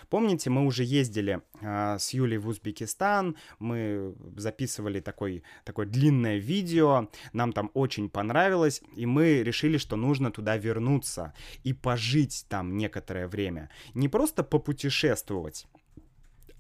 Помните, 0.09 0.51
мы 0.51 0.65
уже 0.67 0.85
ездили 0.85 1.41
э, 1.61 1.99
с 1.99 2.11
Юлей 2.11 2.39
в 2.39 2.49
Узбекистан, 2.49 3.37
мы 3.59 4.15
записывали 4.37 5.01
такой, 5.01 5.43
такое 5.65 5.87
длинное 5.87 6.39
видео, 6.39 7.09
нам 7.33 7.53
там 7.53 7.71
очень 7.75 8.09
понравилось, 8.09 8.83
и 8.97 9.07
мы 9.07 9.43
решили, 9.43 9.79
что 9.79 9.97
нужно 9.97 10.31
туда 10.31 10.57
вернуться 10.57 11.35
и 11.65 11.73
пожить 11.73 12.47
там 12.49 12.77
некоторое 12.77 13.29
время. 13.29 13.71
Не 13.95 14.09
просто 14.09 14.43
попутешествовать, 14.43 15.67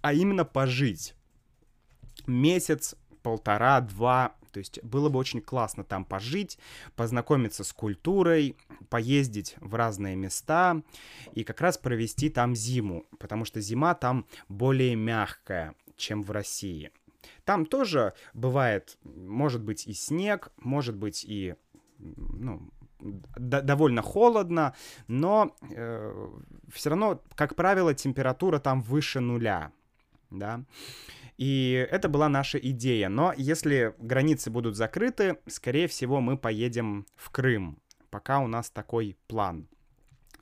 а 0.03 0.13
именно 0.13 0.45
пожить. 0.45 1.15
Месяц, 2.27 2.97
полтора, 3.23 3.81
два, 3.81 4.35
то 4.51 4.59
есть 4.59 4.83
было 4.83 5.09
бы 5.09 5.19
очень 5.19 5.41
классно 5.41 5.85
там 5.85 6.05
пожить, 6.05 6.59
познакомиться 6.97 7.65
с 7.65 7.73
культурой, 7.73 8.57
поездить 8.89 9.57
в 9.61 9.75
разные 9.75 10.17
места 10.17 10.83
и 11.35 11.45
как 11.45 11.61
раз 11.61 11.79
провести 11.79 12.31
там 12.31 12.55
зиму, 12.55 13.07
потому 13.19 13.45
что 13.45 13.61
зима 13.61 13.95
там 13.95 14.27
более 14.49 14.97
мягкая, 14.97 15.75
чем 15.97 16.23
в 16.23 16.31
России. 16.31 16.91
Там 17.45 17.67
тоже 17.67 18.15
бывает, 18.35 18.99
может 19.05 19.63
быть 19.63 19.87
и 19.87 19.93
снег, 19.93 20.53
может 20.57 20.97
быть 20.97 21.25
и 21.25 21.55
ну, 21.99 22.71
довольно 23.01 24.03
холодно, 24.03 24.75
но 25.09 25.57
э, 25.71 26.29
все 26.73 26.91
равно, 26.91 27.23
как 27.35 27.55
правило, 27.55 27.95
температура 27.95 28.59
там 28.59 28.83
выше 28.83 29.21
нуля, 29.21 29.73
да. 30.31 30.65
И 31.41 31.89
это 31.91 32.11
была 32.11 32.29
наша 32.29 32.59
идея. 32.59 33.09
Но 33.09 33.33
если 33.35 33.95
границы 33.99 34.51
будут 34.51 34.77
закрыты, 34.77 35.39
скорее 35.47 35.89
всего, 35.89 36.21
мы 36.21 36.37
поедем 36.37 37.07
в 37.17 37.31
Крым. 37.31 37.81
Пока 38.11 38.41
у 38.41 38.47
нас 38.47 38.69
такой 38.69 39.17
план. 39.27 39.67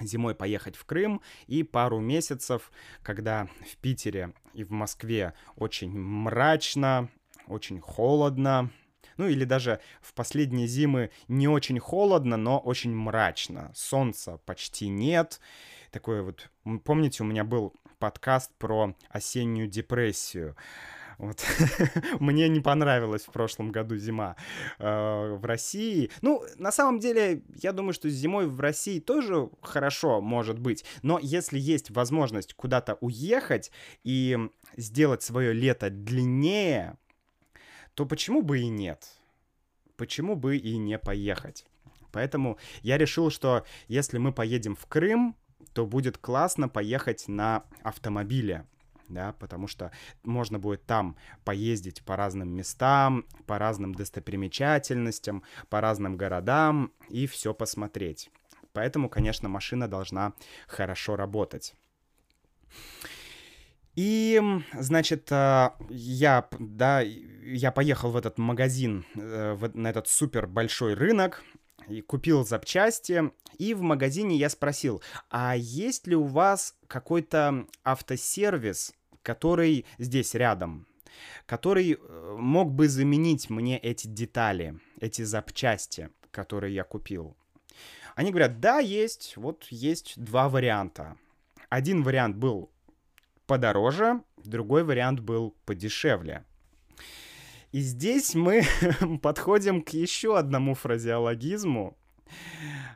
зимой 0.00 0.34
поехать 0.34 0.74
в 0.74 0.84
Крым 0.84 1.22
и 1.46 1.62
пару 1.62 2.00
месяцев, 2.00 2.72
когда 3.04 3.46
в 3.70 3.76
Питере 3.76 4.32
и 4.54 4.64
в 4.64 4.72
Москве 4.72 5.34
очень 5.54 5.96
мрачно, 5.96 7.08
очень 7.46 7.80
холодно, 7.80 8.72
ну 9.18 9.28
или 9.28 9.44
даже 9.44 9.78
в 10.00 10.14
последние 10.14 10.66
зимы 10.66 11.10
не 11.28 11.46
очень 11.46 11.78
холодно, 11.78 12.36
но 12.36 12.58
очень 12.58 12.92
мрачно. 12.92 13.70
Солнца 13.72 14.40
почти 14.46 14.88
нет. 14.88 15.38
Такое 15.92 16.22
вот, 16.22 16.50
помните, 16.82 17.22
у 17.22 17.26
меня 17.26 17.44
был 17.44 17.72
подкаст 17.98 18.52
про 18.58 18.94
осеннюю 19.10 19.68
депрессию. 19.68 20.56
Вот. 21.18 21.44
Мне 22.20 22.48
не 22.48 22.60
понравилась 22.60 23.24
в 23.24 23.32
прошлом 23.32 23.72
году 23.72 23.96
зима 23.96 24.36
э, 24.78 24.84
в 25.34 25.44
России. 25.44 26.10
Ну, 26.22 26.44
на 26.56 26.70
самом 26.70 27.00
деле, 27.00 27.42
я 27.56 27.72
думаю, 27.72 27.92
что 27.92 28.08
зимой 28.08 28.46
в 28.46 28.60
России 28.60 29.00
тоже 29.00 29.50
хорошо 29.60 30.20
может 30.20 30.60
быть. 30.60 30.84
Но 31.02 31.18
если 31.20 31.58
есть 31.58 31.90
возможность 31.90 32.54
куда-то 32.54 32.94
уехать 33.00 33.72
и 34.04 34.38
сделать 34.76 35.22
свое 35.22 35.52
лето 35.52 35.90
длиннее, 35.90 36.96
то 37.94 38.06
почему 38.06 38.42
бы 38.42 38.60
и 38.60 38.68
нет? 38.68 39.08
Почему 39.96 40.36
бы 40.36 40.56
и 40.56 40.76
не 40.76 40.98
поехать? 40.98 41.66
Поэтому 42.12 42.58
я 42.82 42.96
решил, 42.96 43.30
что 43.30 43.64
если 43.88 44.18
мы 44.18 44.32
поедем 44.32 44.76
в 44.76 44.86
Крым, 44.86 45.36
то 45.72 45.86
будет 45.86 46.18
классно 46.18 46.68
поехать 46.68 47.28
на 47.28 47.64
автомобиле 47.82 48.66
да, 49.08 49.34
потому 49.38 49.66
что 49.66 49.90
можно 50.22 50.58
будет 50.58 50.84
там 50.84 51.16
поездить 51.44 52.02
по 52.04 52.16
разным 52.16 52.50
местам, 52.50 53.24
по 53.46 53.58
разным 53.58 53.94
достопримечательностям, 53.94 55.42
по 55.68 55.80
разным 55.80 56.16
городам 56.16 56.92
и 57.08 57.26
все 57.26 57.54
посмотреть. 57.54 58.30
Поэтому, 58.72 59.08
конечно, 59.08 59.48
машина 59.48 59.88
должна 59.88 60.34
хорошо 60.66 61.16
работать. 61.16 61.74
И, 63.96 64.40
значит, 64.74 65.32
э, 65.32 65.70
я, 65.90 66.48
да, 66.60 67.00
я 67.00 67.72
поехал 67.72 68.12
в 68.12 68.16
этот 68.16 68.38
магазин, 68.38 69.04
э, 69.16 69.58
на 69.74 69.88
этот 69.88 70.06
супер 70.06 70.46
большой 70.46 70.94
рынок, 70.94 71.42
и 71.88 72.00
купил 72.00 72.44
запчасти, 72.44 73.32
и 73.58 73.74
в 73.74 73.82
магазине 73.82 74.36
я 74.36 74.48
спросил, 74.48 75.02
а 75.30 75.56
есть 75.56 76.06
ли 76.06 76.16
у 76.16 76.24
вас 76.24 76.76
какой-то 76.86 77.66
автосервис, 77.84 78.94
который 79.22 79.84
здесь 79.98 80.34
рядом, 80.34 80.86
который 81.46 81.92
э, 81.92 82.36
мог 82.38 82.72
бы 82.72 82.88
заменить 82.88 83.50
мне 83.50 83.78
эти 83.78 84.06
детали, 84.06 84.78
эти 85.00 85.22
запчасти, 85.22 86.10
которые 86.30 86.74
я 86.74 86.84
купил. 86.84 87.36
Они 88.14 88.30
говорят, 88.30 88.60
да, 88.60 88.78
есть, 88.78 89.36
вот 89.36 89.66
есть 89.70 90.14
два 90.16 90.48
варианта. 90.48 91.16
Один 91.68 92.02
вариант 92.02 92.36
был 92.36 92.70
подороже, 93.46 94.22
другой 94.44 94.84
вариант 94.84 95.20
был 95.20 95.54
подешевле. 95.64 96.44
И 97.72 97.80
здесь 97.80 98.34
мы 98.34 98.62
подходим 99.22 99.82
к 99.82 99.90
еще 99.90 100.38
одному 100.38 100.74
фразеологизму, 100.74 101.98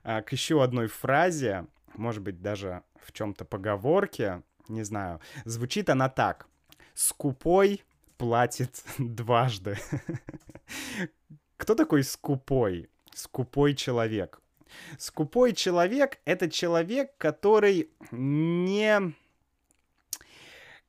а, 0.03 0.23
к 0.23 0.33
еще 0.33 0.63
одной 0.63 0.87
фразе, 0.87 1.67
может 1.95 2.23
быть, 2.23 2.41
даже 2.41 2.83
в 3.05 3.13
чем-то 3.13 3.45
поговорке, 3.45 4.43
не 4.69 4.83
знаю. 4.83 5.21
Звучит 5.45 5.91
она 5.91 6.09
так. 6.09 6.47
Скупой 6.95 7.83
платит 8.17 8.83
дважды. 8.99 9.79
Кто 11.57 11.75
такой 11.75 12.03
скупой? 12.03 12.89
Скупой 13.15 13.75
человек. 13.75 14.41
Скупой 14.97 15.53
человек— 15.53 16.19
это 16.25 16.51
человек, 16.51 17.15
который 17.19 17.91
не 18.11 19.13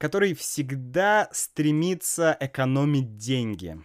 который 0.03 0.33
всегда 0.33 1.29
стремится 1.31 2.35
экономить 2.41 3.15
деньги. 3.15 3.79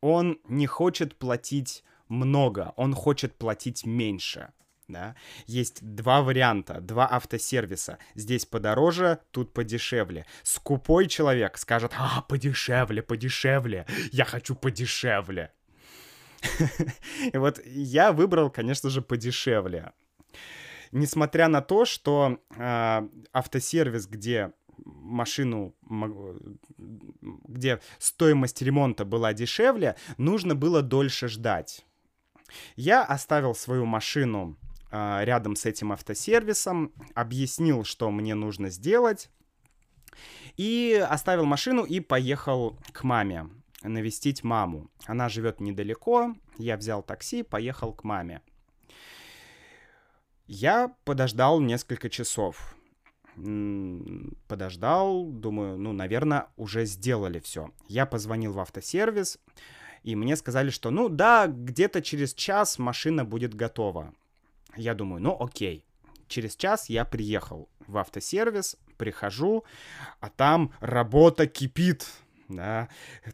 Он 0.00 0.38
не 0.48 0.68
хочет 0.68 1.16
платить 1.16 1.82
много, 2.08 2.72
он 2.76 2.94
хочет 2.94 3.34
платить 3.34 3.84
меньше. 3.84 4.52
Да? 4.86 5.16
Есть 5.46 5.80
два 5.82 6.22
варианта, 6.22 6.80
два 6.80 7.08
автосервиса. 7.10 7.98
Здесь 8.14 8.46
подороже, 8.46 9.18
тут 9.32 9.52
подешевле. 9.52 10.24
Скупой 10.44 11.08
человек 11.08 11.58
скажет, 11.58 11.90
а, 11.98 12.22
подешевле, 12.28 13.02
подешевле, 13.02 13.86
я 14.12 14.24
хочу 14.24 14.54
подешевле. 14.54 15.50
И 17.32 17.36
вот 17.36 17.60
я 17.66 18.12
выбрал, 18.12 18.50
конечно 18.50 18.88
же, 18.88 19.02
подешевле. 19.02 19.94
Несмотря 20.92 21.48
на 21.48 21.60
то, 21.60 21.84
что 21.86 22.38
э, 22.56 23.08
автосервис, 23.32 24.06
где 24.06 24.52
машину, 24.84 25.74
где 27.48 27.80
стоимость 27.98 28.62
ремонта 28.62 29.04
была 29.04 29.32
дешевле, 29.32 29.96
нужно 30.18 30.54
было 30.54 30.82
дольше 30.82 31.28
ждать. 31.28 31.84
Я 32.76 33.02
оставил 33.04 33.54
свою 33.54 33.84
машину 33.84 34.56
э, 34.90 35.24
рядом 35.24 35.56
с 35.56 35.64
этим 35.66 35.92
автосервисом, 35.92 36.92
объяснил, 37.14 37.84
что 37.84 38.10
мне 38.10 38.34
нужно 38.34 38.70
сделать, 38.70 39.30
и 40.56 41.04
оставил 41.08 41.44
машину 41.44 41.84
и 41.84 42.00
поехал 42.00 42.78
к 42.92 43.02
маме 43.02 43.48
навестить 43.82 44.44
маму. 44.44 44.90
Она 45.06 45.28
живет 45.28 45.60
недалеко, 45.60 46.34
я 46.58 46.76
взял 46.76 47.02
такси, 47.02 47.42
поехал 47.42 47.92
к 47.92 48.04
маме. 48.04 48.40
Я 50.46 50.94
подождал 51.04 51.60
несколько 51.60 52.10
часов 52.10 52.74
подождал, 54.46 55.26
думаю, 55.26 55.76
ну, 55.76 55.92
наверное, 55.92 56.48
уже 56.56 56.84
сделали 56.86 57.40
все. 57.40 57.70
Я 57.88 58.06
позвонил 58.06 58.52
в 58.52 58.60
автосервис, 58.60 59.38
и 60.02 60.16
мне 60.16 60.36
сказали, 60.36 60.70
что, 60.70 60.90
ну, 60.90 61.08
да, 61.08 61.46
где-то 61.46 62.02
через 62.02 62.34
час 62.34 62.78
машина 62.78 63.24
будет 63.24 63.54
готова. 63.54 64.14
Я 64.76 64.94
думаю, 64.94 65.22
ну, 65.22 65.36
окей. 65.40 65.84
Через 66.28 66.56
час 66.56 66.88
я 66.88 67.04
приехал 67.04 67.68
в 67.86 67.98
автосервис, 67.98 68.76
прихожу, 68.96 69.64
а 70.20 70.30
там 70.30 70.72
работа 70.80 71.46
кипит, 71.46 72.06
да, 72.48 72.88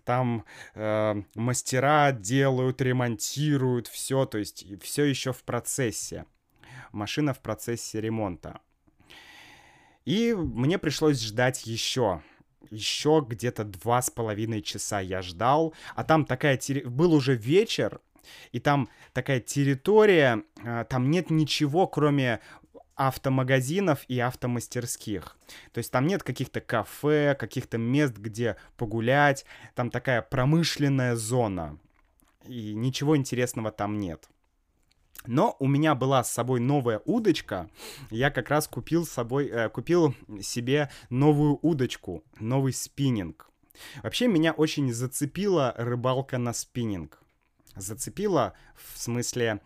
там 0.04 0.44
э, 0.74 1.22
мастера 1.34 2.12
делают, 2.12 2.80
ремонтируют 2.80 3.86
все, 3.86 4.24
то 4.26 4.38
есть 4.38 4.64
все 4.82 5.04
еще 5.04 5.32
в 5.32 5.44
процессе. 5.44 6.26
Машина 6.92 7.32
в 7.32 7.40
процессе 7.40 8.00
ремонта. 8.00 8.60
И 10.10 10.34
мне 10.34 10.76
пришлось 10.76 11.22
ждать 11.22 11.68
еще. 11.68 12.20
Еще 12.68 13.24
где-то 13.28 13.62
два 13.62 14.02
с 14.02 14.10
половиной 14.10 14.60
часа 14.60 14.98
я 14.98 15.22
ждал. 15.22 15.72
А 15.94 16.02
там 16.02 16.24
такая... 16.24 16.56
Терри... 16.56 16.82
Был 16.82 17.14
уже 17.14 17.36
вечер, 17.36 18.00
и 18.50 18.58
там 18.58 18.88
такая 19.12 19.38
территория, 19.38 20.42
а, 20.64 20.82
там 20.82 21.12
нет 21.12 21.30
ничего, 21.30 21.86
кроме 21.86 22.40
автомагазинов 22.96 24.00
и 24.08 24.18
автомастерских. 24.18 25.36
То 25.72 25.78
есть 25.78 25.92
там 25.92 26.08
нет 26.08 26.24
каких-то 26.24 26.60
кафе, 26.60 27.36
каких-то 27.38 27.78
мест, 27.78 28.16
где 28.16 28.56
погулять. 28.76 29.44
Там 29.76 29.92
такая 29.92 30.22
промышленная 30.22 31.14
зона. 31.14 31.78
И 32.48 32.74
ничего 32.74 33.16
интересного 33.16 33.70
там 33.70 34.00
нет. 34.00 34.28
Но 35.26 35.56
у 35.58 35.66
меня 35.66 35.94
была 35.94 36.24
с 36.24 36.32
собой 36.32 36.60
новая 36.60 37.02
удочка. 37.04 37.68
Я 38.10 38.30
как 38.30 38.48
раз 38.48 38.66
купил, 38.66 39.04
с 39.04 39.10
собой, 39.10 39.48
э, 39.48 39.68
купил 39.68 40.14
себе 40.40 40.90
новую 41.10 41.58
удочку, 41.60 42.24
новый 42.38 42.72
спиннинг. 42.72 43.50
Вообще 44.02 44.28
меня 44.28 44.52
очень 44.52 44.92
зацепила 44.92 45.74
рыбалка 45.76 46.38
на 46.38 46.52
спиннинг. 46.52 47.22
Зацепила 47.76 48.54
в 48.74 48.98
смысле, 48.98 49.60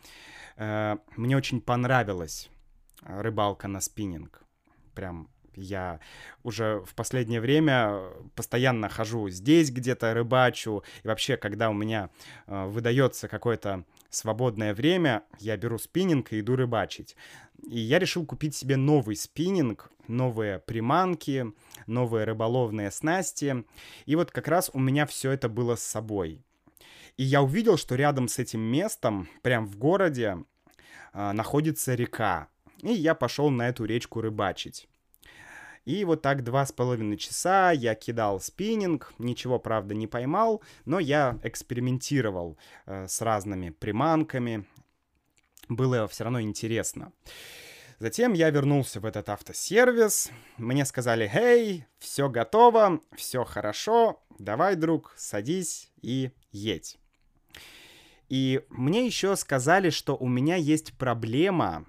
э, 0.57 0.97
мне 1.17 1.37
очень 1.37 1.61
понравилась 1.61 2.51
рыбалка 3.03 3.69
на 3.69 3.81
спиннинг. 3.81 4.43
Прям 4.95 5.29
я 5.57 6.01
уже 6.43 6.83
в 6.85 6.95
последнее 6.95 7.41
время 7.41 8.01
постоянно 8.35 8.89
хожу 8.89 9.29
здесь 9.29 9.71
где-то 9.71 10.15
рыбачу. 10.15 10.83
И 11.03 11.07
вообще, 11.07 11.37
когда 11.37 11.71
у 11.71 11.75
меня 11.75 12.11
э, 12.47 12.67
выдается 12.67 13.29
какое-то 13.29 13.85
свободное 14.15 14.75
время, 14.75 15.25
я 15.39 15.57
беру 15.57 15.79
спиннинг 15.79 16.33
и 16.33 16.41
иду 16.41 16.57
рыбачить. 16.57 17.17
И 17.67 17.79
я 17.79 17.99
решил 17.99 18.27
купить 18.27 18.55
себе 18.55 18.77
новый 18.77 19.17
спиннинг, 19.17 19.91
новые 20.09 20.59
приманки, 20.59 21.53
новые 21.87 22.25
рыболовные 22.25 22.91
снасти. 22.91 23.65
И 24.07 24.17
вот 24.17 24.31
как 24.31 24.49
раз 24.49 24.71
у 24.73 24.79
меня 24.79 25.07
все 25.07 25.31
это 25.31 25.49
было 25.49 25.77
с 25.77 25.83
собой. 25.83 26.43
И 27.17 27.23
я 27.23 27.43
увидел, 27.43 27.77
что 27.77 27.95
рядом 27.95 28.29
с 28.29 28.39
этим 28.39 28.61
местом, 28.61 29.29
прям 29.43 29.67
в 29.67 29.77
городе, 29.77 30.39
э, 31.13 31.33
находится 31.33 31.95
река. 31.95 32.49
И 32.83 32.93
я 32.93 33.15
пошел 33.15 33.51
на 33.51 33.69
эту 33.69 33.85
речку 33.85 34.21
рыбачить. 34.21 34.89
И 35.85 36.05
вот 36.05 36.23
так 36.23 36.43
два 36.43 36.65
с 36.65 36.73
половиной 36.73 37.19
часа 37.19 37.71
я 37.71 37.95
кидал 37.95 38.41
спиннинг, 38.41 39.13
ничего, 39.19 39.59
правда, 39.59 39.95
не 39.95 40.07
поймал, 40.07 40.63
но 40.87 40.99
я 40.99 41.39
экспериментировал 41.43 42.57
э, 42.87 43.07
с 43.07 43.21
разными 43.21 43.71
приманками. 43.71 44.67
Было 45.69 46.09
все 46.09 46.25
равно 46.25 46.41
интересно. 46.41 47.13
Затем 47.99 48.33
я 48.33 48.51
вернулся 48.51 49.01
в 49.01 49.05
этот 49.05 49.29
автосервис. 49.29 50.31
Мне 50.57 50.85
сказали, 50.85 51.31
«Эй, 51.33 51.87
все 51.99 52.29
готово, 52.29 53.01
все 53.15 53.45
хорошо, 53.45 54.23
давай, 54.39 54.77
друг, 54.77 55.15
садись 55.17 55.91
и 56.03 56.33
едь». 56.51 56.99
И 58.29 58.63
мне 58.69 59.07
еще 59.07 59.37
сказали, 59.37 59.91
что 59.91 60.17
у 60.17 60.29
меня 60.29 60.57
есть 60.57 60.97
проблема 60.97 61.87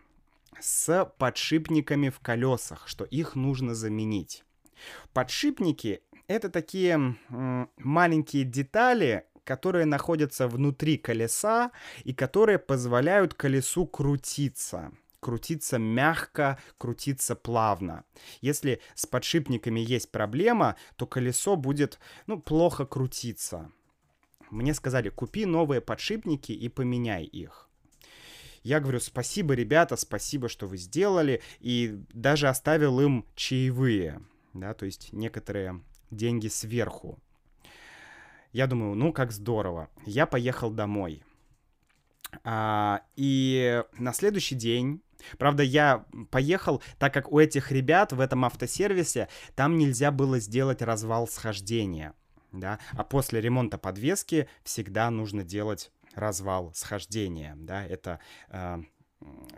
с 0.59 1.05
подшипниками 1.17 2.09
в 2.09 2.19
колесах, 2.19 2.87
что 2.87 3.05
их 3.05 3.35
нужно 3.35 3.75
заменить. 3.75 4.43
Подшипники— 5.13 6.01
это 6.27 6.49
такие 6.49 7.17
маленькие 7.77 8.43
детали, 8.43 9.25
которые 9.43 9.85
находятся 9.85 10.47
внутри 10.47 10.97
колеса 10.97 11.71
и 12.03 12.13
которые 12.13 12.59
позволяют 12.59 13.33
колесу 13.33 13.85
крутиться 13.85 14.91
крутиться 15.25 15.79
мягко, 15.79 16.59
крутиться 16.77 17.35
плавно. 17.35 18.03
Если 18.41 18.79
с 18.93 19.07
подшипниками 19.07 19.79
есть 19.79 20.11
проблема, 20.11 20.75
то 20.97 21.07
колесо 21.07 21.55
будет, 21.55 21.97
ну, 22.27 22.39
плохо 22.39 22.85
крутиться. 22.85 23.71
Мне 24.51 24.75
сказали, 24.75 25.09
купи 25.09 25.47
новые 25.47 25.81
подшипники 25.81 26.51
и 26.51 26.69
поменяй 26.69 27.23
их. 27.23 27.71
Я 28.65 28.79
говорю, 28.79 28.99
спасибо, 28.99 29.53
ребята, 29.53 29.95
спасибо, 29.95 30.49
что 30.49 30.65
вы 30.65 30.77
сделали, 30.77 31.43
и 31.59 32.01
даже 32.13 32.47
оставил 32.47 32.99
им 32.99 33.27
чаевые, 33.35 34.23
да, 34.55 34.73
то 34.73 34.87
есть 34.87 35.13
некоторые 35.13 35.83
деньги 36.09 36.47
сверху. 36.47 37.19
Я 38.53 38.65
думаю, 38.65 38.95
ну 38.95 39.13
как 39.13 39.31
здорово. 39.31 39.87
Я 40.07 40.25
поехал 40.25 40.71
домой. 40.71 41.21
А, 42.43 43.03
и 43.15 43.83
на 43.99 44.13
следующий 44.13 44.55
день 44.55 45.03
Правда, 45.37 45.61
я 45.61 46.03
поехал, 46.31 46.81
так 46.97 47.13
как 47.13 47.31
у 47.31 47.37
этих 47.37 47.71
ребят 47.71 48.13
в 48.13 48.19
этом 48.19 48.45
автосервисе 48.45 49.27
там 49.55 49.77
нельзя 49.77 50.11
было 50.11 50.39
сделать 50.39 50.81
развал 50.81 51.27
схождения, 51.27 52.13
да, 52.51 52.79
а 52.91 53.03
после 53.03 53.41
ремонта 53.41 53.77
подвески 53.77 54.47
всегда 54.63 55.09
нужно 55.09 55.43
делать 55.43 55.91
развал 56.15 56.73
схождения, 56.73 57.55
да, 57.57 57.85
это 57.85 58.19
э, 58.49 58.81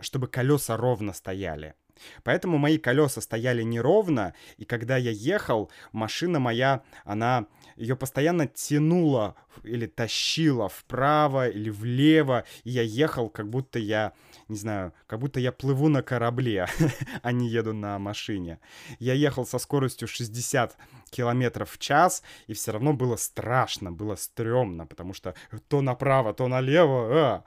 чтобы 0.00 0.28
колеса 0.28 0.76
ровно 0.76 1.12
стояли. 1.12 1.74
Поэтому 2.22 2.58
мои 2.58 2.78
колеса 2.78 3.20
стояли 3.20 3.62
неровно, 3.62 4.34
и 4.56 4.64
когда 4.64 4.96
я 4.96 5.10
ехал, 5.10 5.70
машина 5.92 6.38
моя, 6.38 6.82
она 7.04 7.46
ее 7.76 7.96
постоянно 7.96 8.46
тянула 8.46 9.36
или 9.62 9.86
тащила 9.86 10.68
вправо 10.68 11.48
или 11.48 11.70
влево, 11.70 12.44
и 12.64 12.70
я 12.70 12.82
ехал, 12.82 13.28
как 13.28 13.48
будто 13.48 13.78
я, 13.78 14.12
не 14.48 14.56
знаю, 14.56 14.92
как 15.06 15.20
будто 15.20 15.40
я 15.40 15.52
плыву 15.52 15.88
на 15.88 16.02
корабле, 16.02 16.66
а 17.22 17.32
не 17.32 17.48
еду 17.48 17.72
на 17.72 17.98
машине. 17.98 18.60
Я 18.98 19.14
ехал 19.14 19.46
со 19.46 19.58
скоростью 19.58 20.08
60 20.08 20.76
километров 21.08 21.70
в 21.70 21.78
час, 21.78 22.22
и 22.46 22.54
все 22.54 22.72
равно 22.72 22.92
было 22.92 23.16
страшно, 23.16 23.92
было 23.92 24.16
стрёмно, 24.16 24.86
потому 24.86 25.14
что 25.14 25.34
то 25.68 25.80
направо, 25.80 26.34
то 26.34 26.48
налево. 26.48 27.08
А. 27.10 27.44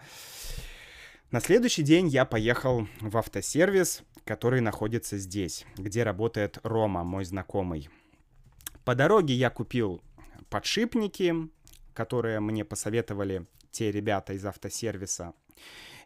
На 1.31 1.39
следующий 1.39 1.83
день 1.83 2.07
я 2.07 2.25
поехал 2.25 2.87
в 2.99 3.17
автосервис, 3.17 4.03
который 4.25 4.61
находится 4.61 5.17
здесь, 5.17 5.65
где 5.77 6.03
работает 6.03 6.59
Рома, 6.63 7.03
мой 7.03 7.25
знакомый. 7.25 7.89
По 8.83 8.95
дороге 8.95 9.33
я 9.33 9.49
купил 9.49 10.01
подшипники, 10.49 11.33
которые 11.93 12.39
мне 12.39 12.65
посоветовали 12.65 13.45
те 13.71 13.91
ребята 13.91 14.33
из 14.33 14.45
автосервиса, 14.45 15.33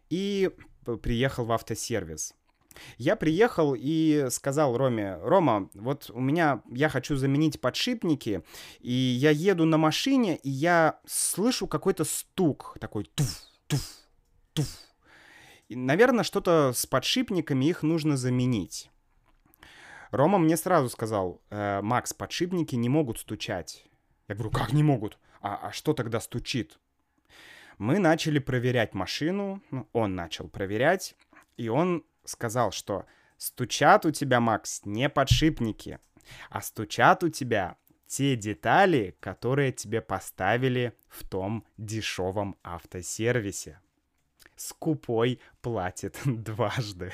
и 0.09 0.51
приехал 1.01 1.45
в 1.45 1.51
автосервис. 1.51 2.33
Я 2.97 3.15
приехал 3.15 3.75
и 3.77 4.27
сказал 4.29 4.77
Роме, 4.77 5.17
Рома, 5.21 5.69
вот 5.73 6.09
у 6.13 6.19
меня, 6.19 6.61
я 6.71 6.89
хочу 6.89 7.15
заменить 7.15 7.61
подшипники, 7.61 8.43
и 8.79 8.91
я 8.91 9.31
еду 9.31 9.65
на 9.65 9.77
машине, 9.77 10.37
и 10.37 10.49
я 10.49 10.99
слышу 11.05 11.67
какой-то 11.67 12.03
стук, 12.03 12.77
такой 12.79 13.05
туф, 13.15 13.41
туф, 13.67 13.81
туф, 14.53 14.67
и, 15.67 15.75
наверное, 15.75 16.23
что-то 16.23 16.71
с 16.73 16.85
подшипниками 16.85 17.65
их 17.65 17.81
нужно 17.83 18.17
заменить. 18.17 18.91
Рома 20.11 20.37
мне 20.37 20.57
сразу 20.57 20.89
сказал, 20.89 21.41
э, 21.49 21.81
Макс, 21.81 22.13
подшипники 22.13 22.75
не 22.75 22.89
могут 22.89 23.19
стучать. 23.19 23.85
Я 24.27 24.35
говорю, 24.35 24.51
как 24.51 24.73
не 24.73 24.83
могут? 24.83 25.17
А, 25.41 25.67
а 25.67 25.71
что 25.71 25.93
тогда 25.93 26.19
стучит? 26.19 26.79
Мы 27.77 27.99
начали 27.99 28.39
проверять 28.39 28.93
машину, 28.93 29.61
ну, 29.71 29.87
он 29.91 30.15
начал 30.15 30.47
проверять, 30.47 31.15
и 31.57 31.67
он 31.67 32.05
сказал, 32.25 32.71
что 32.71 33.05
стучат 33.37 34.05
у 34.05 34.11
тебя, 34.11 34.39
Макс, 34.39 34.81
не 34.85 35.09
подшипники, 35.09 35.99
а 36.49 36.61
стучат 36.61 37.23
у 37.23 37.29
тебя 37.29 37.77
те 38.07 38.35
детали, 38.35 39.15
которые 39.19 39.71
тебе 39.71 40.01
поставили 40.01 40.93
в 41.07 41.27
том 41.27 41.65
дешевом 41.77 42.55
автосервисе 42.63 43.79
скупой 44.55 45.39
платит 45.61 46.17
дважды. 46.25 47.13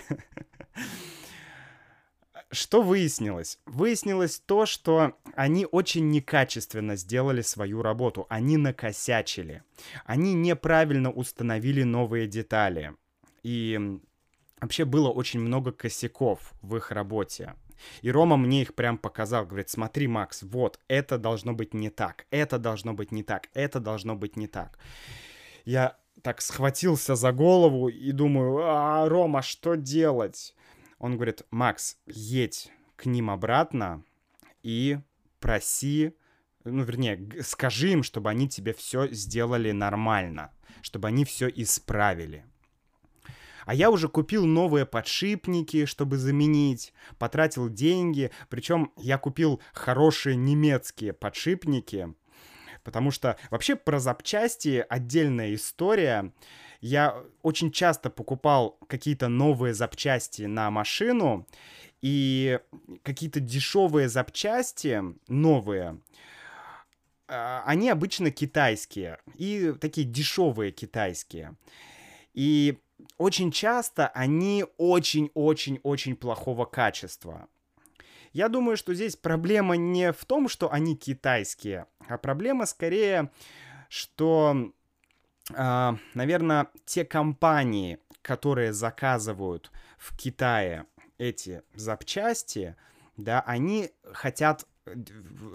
Что 2.51 2.81
выяснилось? 2.81 3.59
Выяснилось 3.65 4.39
то, 4.39 4.65
что 4.65 5.17
они 5.35 5.65
очень 5.71 6.09
некачественно 6.09 6.97
сделали 6.97 7.41
свою 7.41 7.81
работу. 7.81 8.25
Они 8.29 8.57
накосячили. 8.57 9.63
Они 10.05 10.33
неправильно 10.33 11.11
установили 11.11 11.83
новые 11.83 12.27
детали. 12.27 12.93
И 13.43 13.79
вообще 14.61 14.85
было 14.85 15.09
очень 15.09 15.39
много 15.39 15.71
косяков 15.71 16.53
в 16.61 16.75
их 16.77 16.91
работе. 16.91 17.55
И 18.01 18.11
Рома 18.11 18.37
мне 18.37 18.61
их 18.61 18.75
прям 18.75 18.97
показал, 18.97 19.45
говорит, 19.45 19.69
смотри, 19.69 20.07
Макс, 20.07 20.43
вот, 20.43 20.79
это 20.87 21.17
должно 21.17 21.53
быть 21.53 21.73
не 21.73 21.89
так, 21.89 22.27
это 22.29 22.59
должно 22.59 22.93
быть 22.93 23.11
не 23.11 23.23
так, 23.23 23.49
это 23.53 23.79
должно 23.79 24.15
быть 24.15 24.37
не 24.37 24.47
так. 24.47 24.77
Я 25.65 25.97
так 26.21 26.41
схватился 26.41 27.15
за 27.15 27.31
голову 27.31 27.89
и 27.89 28.11
думаю, 28.11 28.59
а, 28.61 29.09
Рома, 29.09 29.41
что 29.41 29.75
делать? 29.75 30.53
Он 30.99 31.15
говорит, 31.15 31.41
Макс, 31.49 31.97
едь 32.05 32.71
к 32.95 33.07
ним 33.07 33.31
обратно 33.31 34.03
и 34.61 34.99
проси, 35.39 36.13
ну, 36.63 36.83
вернее, 36.83 37.27
скажи 37.41 37.89
им, 37.89 38.03
чтобы 38.03 38.29
они 38.29 38.47
тебе 38.47 38.73
все 38.73 39.07
сделали 39.07 39.71
нормально, 39.71 40.51
чтобы 40.83 41.07
они 41.07 41.25
все 41.25 41.47
исправили. 41.47 42.45
А 43.65 43.73
я 43.73 43.89
уже 43.91 44.07
купил 44.07 44.45
новые 44.45 44.85
подшипники, 44.85 45.85
чтобы 45.85 46.17
заменить, 46.17 46.93
потратил 47.19 47.69
деньги, 47.69 48.31
причем 48.49 48.91
я 48.97 49.17
купил 49.17 49.61
хорошие 49.73 50.35
немецкие 50.35 51.13
подшипники, 51.13 52.13
потому 52.83 53.11
что 53.11 53.37
вообще 53.49 53.75
про 53.75 53.99
запчасти 53.99 54.85
отдельная 54.87 55.53
история. 55.53 56.33
Я 56.79 57.15
очень 57.43 57.71
часто 57.71 58.09
покупал 58.09 58.79
какие-то 58.87 59.27
новые 59.27 59.73
запчасти 59.73 60.43
на 60.43 60.71
машину, 60.71 61.47
и 62.01 62.59
какие-то 63.03 63.39
дешевые 63.39 64.09
запчасти, 64.09 65.03
новые, 65.27 65.99
а, 67.27 67.63
они 67.65 67.89
обычно 67.89 68.31
китайские, 68.31 69.19
и 69.35 69.73
такие 69.79 70.05
дешевые 70.05 70.71
китайские. 70.71 71.55
И 72.33 72.79
очень 73.17 73.51
часто 73.51 74.07
они 74.07 74.65
очень-очень-очень 74.77 76.15
плохого 76.15 76.65
качества. 76.65 77.47
Я 78.33 78.47
думаю, 78.47 78.77
что 78.77 78.93
здесь 78.93 79.15
проблема 79.15 79.75
не 79.75 80.13
в 80.13 80.25
том, 80.25 80.47
что 80.47 80.71
они 80.71 80.95
китайские, 80.95 81.87
а 82.07 82.17
проблема 82.17 82.65
скорее, 82.65 83.29
что, 83.89 84.71
э, 85.53 85.91
наверное, 86.13 86.67
те 86.85 87.03
компании, 87.03 87.99
которые 88.21 88.71
заказывают 88.71 89.71
в 89.97 90.15
Китае 90.15 90.85
эти 91.17 91.61
запчасти, 91.75 92.75
да, 93.17 93.41
они 93.41 93.91
хотят 94.13 94.65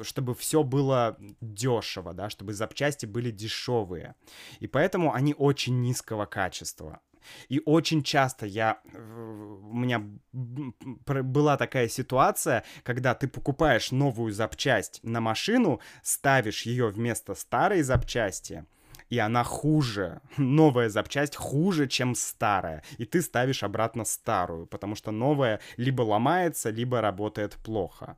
чтобы 0.03 0.35
все 0.35 0.63
было 0.63 1.17
дешево, 1.41 2.15
да, 2.15 2.31
чтобы 2.31 2.55
запчасти 2.55 3.07
были 3.07 3.31
дешевые. 3.31 4.15
И 4.61 4.67
поэтому 4.67 5.13
они 5.13 5.35
очень 5.35 5.81
низкого 5.81 6.27
качества. 6.27 7.01
И 7.49 7.61
очень 7.65 8.03
часто 8.03 8.47
я... 8.47 8.81
У 8.93 9.75
меня 9.75 10.03
была 10.33 11.57
такая 11.57 11.89
ситуация, 11.89 12.65
когда 12.83 13.15
ты 13.15 13.29
покупаешь 13.29 13.93
новую 13.93 14.33
запчасть 14.33 15.01
на 15.03 15.21
машину, 15.21 15.81
ставишь 16.03 16.63
ее 16.63 16.89
вместо 16.89 17.35
старой 17.35 17.83
запчасти, 17.83 18.65
и 19.11 19.19
она 19.19 19.45
хуже. 19.45 20.21
Новая 20.37 20.89
запчасть 20.89 21.37
хуже, 21.37 21.87
чем 21.87 22.15
старая. 22.15 22.83
И 22.99 23.05
ты 23.05 23.23
ставишь 23.23 23.63
обратно 23.63 24.05
старую, 24.05 24.67
потому 24.67 24.95
что 24.97 25.11
новая 25.13 25.61
либо 25.77 26.03
ломается, 26.03 26.71
либо 26.71 27.01
работает 27.01 27.55
плохо. 27.55 28.17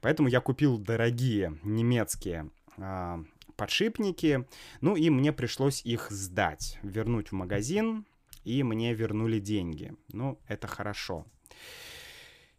Поэтому 0.00 0.28
я 0.28 0.40
купил 0.40 0.78
дорогие 0.78 1.58
немецкие 1.62 2.50
а, 2.78 3.20
подшипники, 3.56 4.46
ну 4.80 4.96
и 4.96 5.10
мне 5.10 5.32
пришлось 5.32 5.82
их 5.84 6.10
сдать, 6.10 6.78
вернуть 6.82 7.28
в 7.28 7.32
магазин, 7.32 8.04
и 8.44 8.62
мне 8.62 8.94
вернули 8.94 9.38
деньги. 9.40 9.92
Ну, 10.12 10.38
это 10.46 10.66
хорошо. 10.66 11.26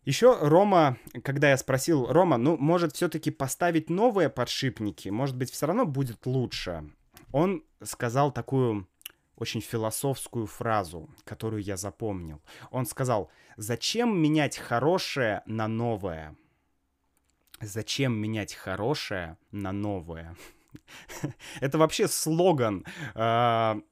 Еще 0.04 0.38
Рома, 0.40 0.98
когда 1.24 1.50
я 1.50 1.58
спросил, 1.58 2.06
Рома, 2.06 2.38
ну, 2.38 2.58
может, 2.58 2.96
все-таки 2.96 3.32
поставить 3.32 3.90
новые 3.90 4.30
подшипники? 4.30 5.10
Может 5.10 5.36
быть, 5.36 5.52
все 5.52 5.66
равно 5.66 5.86
будет 5.86 6.28
лучше? 6.28 6.88
Он 7.32 7.64
сказал 7.82 8.32
такую 8.32 8.88
очень 9.36 9.62
философскую 9.62 10.46
фразу, 10.46 11.10
которую 11.24 11.64
я 11.64 11.76
запомнил. 11.76 12.42
Он 12.72 12.86
сказал, 12.86 13.32
зачем 13.58 14.18
менять 14.18 14.58
хорошее 14.58 15.42
на 15.48 15.68
новое? 15.68 16.36
Зачем 17.60 18.14
менять 18.14 18.54
хорошее 18.54 19.38
на 19.52 19.72
новое? 19.72 20.36
Это 21.62 21.78
вообще 21.78 22.08
слоган, 22.08 22.86
э, 23.14 23.20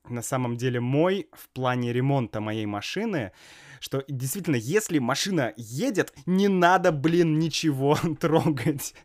на 0.10 0.22
самом 0.22 0.58
деле, 0.58 0.80
мой 0.80 1.30
в 1.34 1.50
плане 1.50 1.94
ремонта 1.94 2.42
моей 2.42 2.66
машины, 2.66 3.32
что 3.80 4.04
действительно, 4.08 4.56
если 4.56 5.00
машина 5.00 5.54
едет, 5.58 6.14
не 6.26 6.48
надо, 6.48 6.92
блин, 6.92 7.38
ничего 7.38 7.98
трогать. 8.20 8.96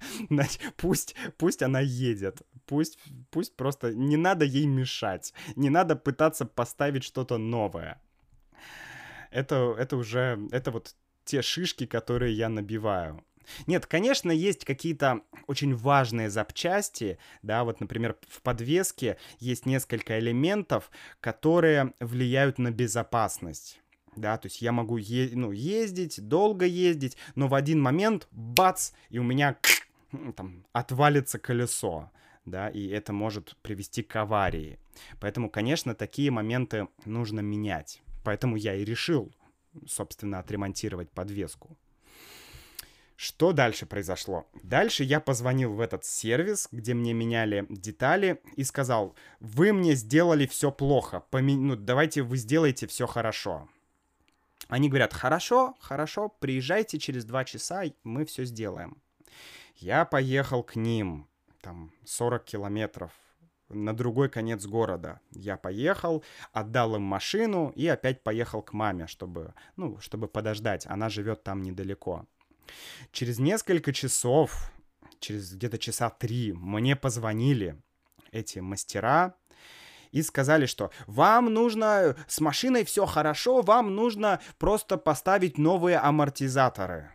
Пусть, 0.76 1.16
пусть 1.36 1.62
она 1.62 1.80
едет. 1.80 2.42
Пусть, 2.66 2.98
пусть 3.30 3.56
просто 3.56 3.92
не 3.92 4.16
надо 4.16 4.44
ей 4.44 4.66
мешать. 4.66 5.34
Не 5.56 5.70
надо 5.70 5.96
пытаться 5.96 6.44
поставить 6.44 7.02
что-то 7.02 7.38
новое. 7.38 8.00
Это, 9.30 9.74
это 9.76 9.96
уже, 9.96 10.38
это 10.52 10.70
вот 10.70 10.94
те 11.24 11.42
шишки, 11.42 11.86
которые 11.86 12.32
я 12.34 12.48
набиваю. 12.48 13.24
Нет, 13.66 13.86
конечно, 13.86 14.30
есть 14.30 14.64
какие-то 14.64 15.22
очень 15.46 15.74
важные 15.74 16.30
запчасти, 16.30 17.18
да, 17.42 17.64
вот, 17.64 17.80
например, 17.80 18.16
в 18.28 18.42
подвеске 18.42 19.16
есть 19.38 19.66
несколько 19.66 20.18
элементов, 20.18 20.90
которые 21.20 21.94
влияют 22.00 22.58
на 22.58 22.70
безопасность. 22.70 23.80
Да, 24.16 24.36
то 24.36 24.46
есть 24.46 24.62
я 24.62 24.72
могу 24.72 24.96
е- 24.96 25.30
ну, 25.34 25.52
ездить, 25.52 26.20
долго 26.26 26.64
ездить, 26.64 27.16
но 27.36 27.46
в 27.46 27.54
один 27.54 27.80
момент, 27.80 28.26
бац, 28.32 28.90
и 29.10 29.18
у 29.18 29.22
меня 29.22 29.56
там 30.34 30.64
отвалится 30.72 31.38
колесо 31.38 32.10
да, 32.50 32.68
и 32.68 32.88
это 32.88 33.12
может 33.12 33.56
привести 33.62 34.02
к 34.02 34.16
аварии. 34.16 34.78
Поэтому, 35.20 35.50
конечно, 35.50 35.94
такие 35.94 36.30
моменты 36.30 36.88
нужно 37.04 37.40
менять. 37.40 38.02
Поэтому 38.24 38.56
я 38.56 38.74
и 38.74 38.84
решил, 38.84 39.32
собственно, 39.86 40.38
отремонтировать 40.38 41.10
подвеску. 41.10 41.76
Что 43.20 43.52
дальше 43.52 43.84
произошло? 43.84 44.46
Дальше 44.62 45.02
я 45.02 45.18
позвонил 45.18 45.72
в 45.72 45.80
этот 45.80 46.04
сервис, 46.04 46.68
где 46.70 46.94
мне 46.94 47.12
меняли 47.12 47.66
детали, 47.68 48.40
и 48.54 48.62
сказал, 48.62 49.16
вы 49.40 49.72
мне 49.72 49.94
сделали 49.94 50.46
все 50.46 50.70
плохо, 50.70 51.24
поме... 51.30 51.56
ну, 51.56 51.74
давайте 51.74 52.22
вы 52.22 52.36
сделаете 52.36 52.86
все 52.86 53.08
хорошо. 53.08 53.68
Они 54.68 54.88
говорят, 54.88 55.14
хорошо, 55.14 55.74
хорошо, 55.80 56.28
приезжайте 56.28 57.00
через 57.00 57.24
два 57.24 57.44
часа, 57.44 57.82
мы 58.04 58.24
все 58.24 58.44
сделаем. 58.44 59.02
Я 59.74 60.04
поехал 60.04 60.62
к 60.62 60.76
ним, 60.76 61.26
там 61.60 61.90
40 62.04 62.44
километров 62.44 63.10
на 63.68 63.96
другой 63.96 64.28
конец 64.28 64.64
города. 64.64 65.18
Я 65.32 65.56
поехал, 65.56 66.22
отдал 66.52 66.94
им 66.94 67.02
машину 67.02 67.72
и 67.74 67.84
опять 67.88 68.22
поехал 68.22 68.62
к 68.62 68.72
маме, 68.72 69.08
чтобы, 69.08 69.54
ну, 69.74 69.98
чтобы 69.98 70.28
подождать. 70.28 70.86
Она 70.86 71.08
живет 71.08 71.42
там 71.42 71.62
недалеко. 71.62 72.24
Через 73.12 73.38
несколько 73.38 73.92
часов, 73.92 74.70
через 75.20 75.52
где-то 75.52 75.78
часа 75.78 76.10
три, 76.10 76.52
мне 76.52 76.96
позвонили 76.96 77.80
эти 78.32 78.58
мастера 78.58 79.34
и 80.12 80.22
сказали, 80.22 80.66
что 80.66 80.90
вам 81.06 81.52
нужно 81.52 82.16
с 82.26 82.40
машиной 82.40 82.84
все 82.84 83.06
хорошо, 83.06 83.62
вам 83.62 83.94
нужно 83.94 84.40
просто 84.58 84.96
поставить 84.96 85.58
новые 85.58 85.98
амортизаторы. 85.98 87.10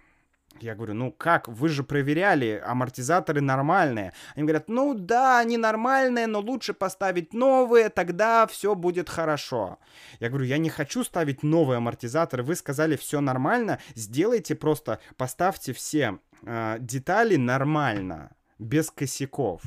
Я 0.59 0.75
говорю, 0.75 0.93
ну 0.93 1.11
как, 1.11 1.47
вы 1.47 1.67
же 1.69 1.83
проверяли, 1.83 2.61
амортизаторы 2.65 3.41
нормальные. 3.41 4.13
Они 4.35 4.43
говорят, 4.43 4.69
ну 4.69 4.93
да, 4.93 5.39
они 5.39 5.57
нормальные, 5.57 6.27
но 6.27 6.39
лучше 6.39 6.73
поставить 6.73 7.33
новые, 7.33 7.89
тогда 7.89 8.47
все 8.47 8.75
будет 8.75 9.09
хорошо. 9.09 9.79
Я 10.19 10.29
говорю, 10.29 10.45
я 10.45 10.57
не 10.57 10.69
хочу 10.69 11.03
ставить 11.03 11.43
новые 11.43 11.77
амортизаторы, 11.77 12.43
вы 12.43 12.55
сказали, 12.55 12.95
все 12.95 13.19
нормально, 13.19 13.79
сделайте 13.95 14.55
просто, 14.55 14.99
поставьте 15.17 15.73
все 15.73 16.19
э, 16.43 16.77
детали 16.79 17.35
нормально, 17.35 18.31
без 18.59 18.89
косяков. 18.91 19.61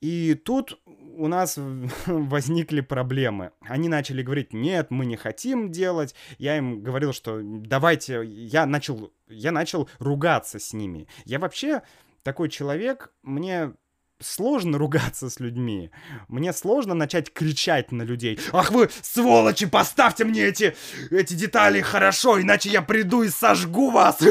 И 0.00 0.34
тут 0.34 0.78
у 1.16 1.28
нас 1.28 1.54
возникли 2.06 2.80
проблемы. 2.80 3.52
Они 3.60 3.88
начали 3.88 4.22
говорить, 4.22 4.52
нет, 4.52 4.90
мы 4.90 5.06
не 5.06 5.16
хотим 5.16 5.70
делать. 5.70 6.14
Я 6.38 6.56
им 6.56 6.82
говорил, 6.82 7.12
что 7.12 7.40
давайте, 7.42 8.24
я 8.24 8.66
начал, 8.66 9.12
я 9.28 9.52
начал 9.52 9.88
ругаться 9.98 10.58
с 10.58 10.72
ними. 10.72 11.08
Я 11.24 11.38
вообще 11.38 11.82
такой 12.22 12.48
человек, 12.48 13.12
мне 13.22 13.74
сложно 14.20 14.78
ругаться 14.78 15.28
с 15.28 15.40
людьми. 15.40 15.90
Мне 16.28 16.52
сложно 16.52 16.94
начать 16.94 17.32
кричать 17.32 17.92
на 17.92 18.02
людей. 18.02 18.38
Ах 18.52 18.70
вы, 18.70 18.90
сволочи, 19.02 19.66
поставьте 19.66 20.24
мне 20.24 20.42
эти, 20.42 20.76
эти 21.10 21.34
детали 21.34 21.80
хорошо, 21.80 22.40
иначе 22.40 22.70
я 22.70 22.82
приду 22.82 23.22
и 23.22 23.28
сожгу 23.28 23.90
вас. 23.90 24.20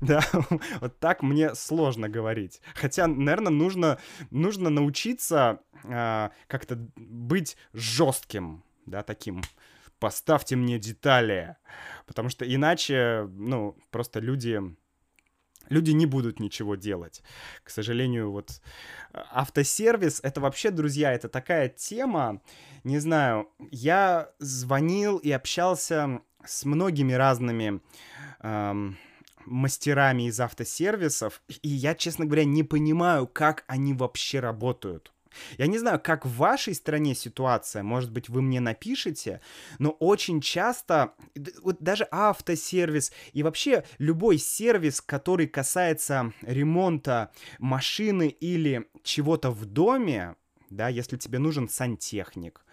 Да, 0.00 0.20
вот 0.80 0.98
так 0.98 1.22
мне 1.22 1.54
сложно 1.54 2.08
говорить. 2.08 2.60
Хотя, 2.74 3.06
наверное, 3.06 3.52
нужно, 3.52 3.98
нужно 4.32 4.68
научиться 4.68 5.60
а, 5.84 6.32
как-то 6.48 6.76
быть 6.96 7.56
жестким, 7.72 8.64
да, 8.84 9.04
таким 9.04 9.42
поставьте 10.00 10.56
мне 10.56 10.80
детали, 10.80 11.54
потому 12.06 12.28
что 12.28 12.44
иначе, 12.44 13.28
ну, 13.34 13.76
просто 13.92 14.18
люди 14.18 14.60
люди 15.68 15.90
не 15.92 16.06
будут 16.06 16.40
ничего 16.40 16.74
делать. 16.74 17.22
К 17.64 17.70
сожалению, 17.70 18.30
вот 18.30 18.60
автосервис, 19.12 20.20
это 20.22 20.40
вообще, 20.40 20.70
друзья, 20.70 21.12
это 21.12 21.28
такая 21.28 21.68
тема, 21.68 22.40
не 22.84 22.98
знаю, 22.98 23.48
я 23.70 24.30
звонил 24.38 25.18
и 25.18 25.30
общался 25.30 26.20
с 26.44 26.64
многими 26.64 27.12
разными 27.12 27.80
эм, 28.40 28.98
мастерами 29.46 30.24
из 30.28 30.40
автосервисов, 30.40 31.42
и 31.62 31.68
я, 31.68 31.94
честно 31.94 32.24
говоря, 32.24 32.44
не 32.44 32.62
понимаю, 32.62 33.26
как 33.26 33.64
они 33.66 33.94
вообще 33.94 34.40
работают. 34.40 35.12
Я 35.58 35.66
не 35.66 35.78
знаю, 35.78 36.00
как 36.00 36.24
в 36.26 36.36
вашей 36.36 36.74
стране 36.74 37.14
ситуация, 37.14 37.82
может 37.82 38.10
быть, 38.10 38.28
вы 38.28 38.42
мне 38.42 38.60
напишите, 38.60 39.40
но 39.78 39.90
очень 39.90 40.40
часто, 40.40 41.14
вот 41.62 41.76
даже 41.80 42.06
автосервис 42.10 43.12
и 43.32 43.42
вообще 43.42 43.84
любой 43.98 44.38
сервис, 44.38 45.00
который 45.00 45.46
касается 45.46 46.32
ремонта 46.42 47.30
машины 47.58 48.28
или 48.28 48.88
чего-то 49.02 49.50
в 49.50 49.64
доме, 49.66 50.36
да, 50.70 50.88
если 50.88 51.16
тебе 51.16 51.38
нужен 51.38 51.68
сантехник, 51.68 52.64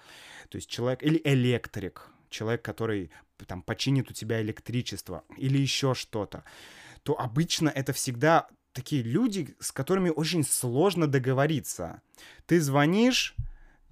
то 0.49 0.55
есть 0.55 0.69
человек, 0.69 1.03
или 1.03 1.21
электрик, 1.23 2.09
человек, 2.29 2.61
который 2.61 3.11
там 3.47 3.61
починит 3.61 4.09
у 4.09 4.13
тебя 4.13 4.41
электричество 4.41 5.23
или 5.37 5.57
еще 5.57 5.93
что-то, 5.93 6.43
то 7.03 7.19
обычно 7.19 7.69
это 7.69 7.93
всегда 7.93 8.47
такие 8.73 9.03
люди, 9.03 9.55
с 9.59 9.71
которыми 9.71 10.09
очень 10.09 10.43
сложно 10.43 11.07
договориться. 11.07 12.01
Ты 12.45 12.61
звонишь 12.61 13.35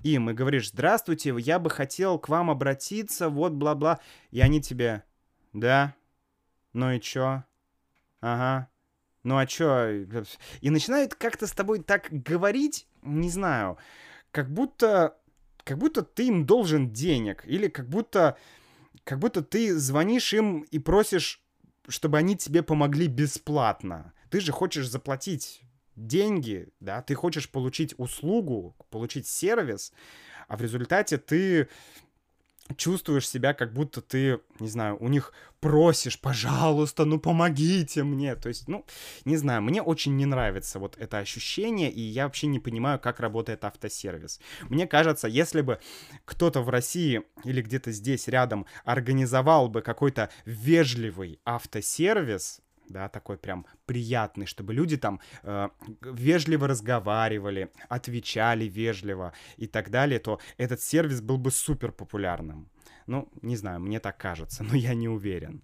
им 0.04 0.30
и 0.30 0.34
говоришь, 0.34 0.70
здравствуйте, 0.70 1.36
я 1.38 1.60
бы 1.60 1.70
хотел 1.70 2.20
к 2.20 2.30
вам 2.30 2.50
обратиться, 2.52 3.30
вот 3.30 3.54
бла-бла. 3.54 4.00
И 4.32 4.40
они 4.40 4.62
тебе, 4.62 5.04
да, 5.54 5.96
ну 6.74 6.92
и 6.92 7.00
чё? 7.00 7.44
Ага, 8.22 8.70
ну 9.24 9.38
а 9.38 9.46
чё? 9.46 10.06
И 10.62 10.70
начинают 10.70 11.16
как-то 11.16 11.48
с 11.48 11.52
тобой 11.52 11.84
так 11.84 12.08
говорить, 12.12 12.88
не 13.02 13.30
знаю, 13.30 13.78
как 14.32 14.52
будто, 14.52 15.18
как 15.64 15.78
будто 15.78 16.04
ты 16.04 16.28
им 16.28 16.46
должен 16.46 16.92
денег, 16.92 17.44
или 17.46 17.68
как 17.68 17.90
будто, 17.90 18.38
как 19.04 19.20
будто 19.20 19.42
ты 19.42 19.76
звонишь 19.76 20.34
им 20.34 20.62
и 20.62 20.80
просишь, 20.80 21.42
чтобы 21.88 22.18
они 22.18 22.36
тебе 22.36 22.64
помогли 22.64 23.08
бесплатно. 23.08 24.14
Ты 24.30 24.40
же 24.40 24.52
хочешь 24.52 24.90
заплатить 24.90 25.62
деньги, 25.96 26.70
да, 26.80 27.02
ты 27.02 27.16
хочешь 27.16 27.50
получить 27.50 27.96
услугу, 27.98 28.76
получить 28.90 29.28
сервис, 29.28 29.92
а 30.48 30.56
в 30.56 30.62
результате 30.62 31.18
ты 31.18 31.68
чувствуешь 32.76 33.28
себя, 33.28 33.54
как 33.54 33.74
будто 33.74 34.02
ты, 34.02 34.40
не 34.60 34.68
знаю, 34.68 34.98
у 35.00 35.08
них 35.08 35.32
просишь, 35.60 36.20
пожалуйста, 36.20 37.06
ну 37.06 37.20
помогите 37.20 38.04
мне. 38.04 38.36
То 38.36 38.50
есть, 38.50 38.68
ну, 38.68 38.86
не 39.26 39.38
знаю, 39.38 39.62
мне 39.62 39.82
очень 39.82 40.16
не 40.18 40.26
нравится 40.26 40.80
вот 40.80 40.98
это 40.98 41.20
ощущение, 41.20 41.92
и 41.92 42.02
я 42.02 42.26
вообще 42.26 42.48
не 42.48 42.60
понимаю, 42.60 43.00
как 43.00 43.20
работает 43.20 43.64
автосервис. 43.64 44.40
Мне 44.70 44.86
кажется, 44.86 45.28
если 45.28 45.62
бы 45.62 45.80
кто-то 46.26 46.62
в 46.62 46.70
России 46.70 47.24
или 47.44 47.62
где-то 47.62 47.92
здесь 47.92 48.28
рядом 48.28 48.66
организовал 48.84 49.70
бы 49.70 49.82
какой-то 49.82 50.30
вежливый 50.46 51.40
автосервис, 51.46 52.62
да, 52.90 53.10
такой 53.10 53.38
прям 53.38 53.66
приятный, 53.86 54.46
чтобы 54.46 54.74
люди 54.74 54.98
там 54.98 55.20
э, 55.44 55.70
вежливо 56.02 56.68
разговаривали, 56.68 57.70
отвечали 57.90 58.66
вежливо 58.66 59.34
и 59.58 59.68
так 59.68 59.90
далее, 59.90 60.20
то 60.20 60.40
этот 60.58 60.82
сервис 60.82 61.22
был 61.22 61.38
бы 61.38 61.52
супер 61.52 61.92
популярным. 61.92 62.70
Ну, 63.08 63.30
не 63.42 63.56
знаю, 63.56 63.80
мне 63.80 64.00
так 64.00 64.18
кажется, 64.18 64.64
но 64.70 64.76
я 64.76 64.94
не 64.94 65.10
уверен. 65.10 65.62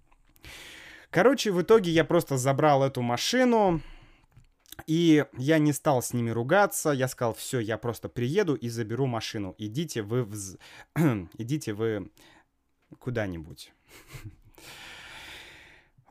Короче, 1.10 1.52
в 1.52 1.62
итоге 1.62 1.90
я 1.90 2.04
просто 2.04 2.36
забрал 2.36 2.82
эту 2.82 3.00
машину, 3.00 3.80
и 4.86 5.24
я 5.38 5.58
не 5.58 5.72
стал 5.72 6.02
с 6.02 6.12
ними 6.12 6.30
ругаться, 6.30 6.90
я 6.90 7.08
сказал, 7.08 7.34
все, 7.34 7.60
я 7.60 7.78
просто 7.78 8.08
приеду 8.08 8.54
и 8.56 8.68
заберу 8.68 9.06
машину. 9.06 9.54
Идите 9.58 10.02
вы, 10.02 10.24
вз... 10.24 10.56
идите 11.38 11.72
вы 11.72 12.10
куда-нибудь. 12.98 13.72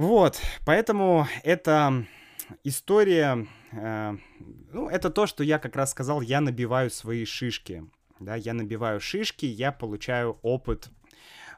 Вот, 0.04 0.42
поэтому 0.66 1.30
это 1.44 2.06
история, 2.66 3.48
э, 3.72 4.18
ну, 4.74 4.90
это 4.90 5.10
то, 5.10 5.26
что 5.28 5.46
я 5.46 5.60
как 5.60 5.78
раз 5.78 5.92
сказал, 5.92 6.20
я 6.20 6.42
набиваю 6.42 6.90
свои 6.90 7.24
шишки, 7.24 7.90
да, 8.20 8.36
я 8.36 8.54
набиваю 8.54 9.00
шишки, 9.00 9.46
я 9.46 9.72
получаю 9.72 10.40
опыт 10.42 10.90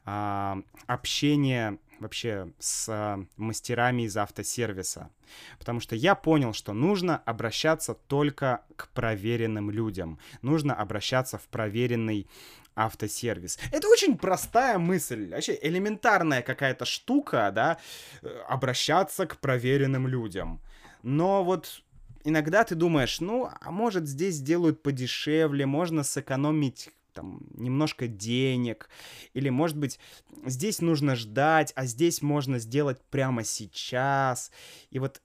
э, 0.06 0.62
общения 0.86 1.80
вообще 2.00 2.54
с 2.60 2.88
э, 2.88 3.26
мастерами 3.36 4.04
из 4.04 4.16
автосервиса. 4.16 5.10
Потому 5.58 5.80
что 5.80 5.96
я 5.96 6.14
понял, 6.14 6.54
что 6.54 6.74
нужно 6.74 7.18
обращаться 7.18 7.96
только 7.96 8.64
к 8.76 8.90
проверенным 8.90 9.72
людям. 9.72 10.20
Нужно 10.44 10.76
обращаться 10.76 11.40
в 11.40 11.48
проверенный 11.48 12.28
автосервис. 12.76 13.58
Это 13.72 13.88
очень 13.88 14.18
простая 14.18 14.78
мысль, 14.78 15.30
вообще 15.32 15.58
элементарная 15.62 16.42
какая-то 16.42 16.86
штука, 16.86 17.52
да, 17.54 17.78
э, 18.22 18.28
обращаться 18.48 19.26
к 19.26 19.38
проверенным 19.38 20.08
людям. 20.08 20.62
Но 21.04 21.44
вот 21.44 21.82
иногда 22.24 22.64
ты 22.64 22.76
думаешь, 22.76 23.20
ну, 23.22 23.50
а 23.62 23.72
может 23.72 24.08
здесь 24.08 24.36
сделают 24.36 24.84
подешевле, 24.84 25.66
можно 25.66 26.04
сэкономить 26.04 26.90
там 27.14 27.40
немножко 27.54 28.08
денег, 28.08 28.90
или, 29.34 29.50
может 29.50 29.78
быть, 29.78 30.00
здесь 30.46 30.82
нужно 30.82 31.16
ждать, 31.16 31.72
а 31.76 31.86
здесь 31.86 32.22
можно 32.22 32.60
сделать 32.60 33.02
прямо 33.10 33.46
сейчас. 33.46 34.52
И 34.92 35.00
вот 35.00 35.22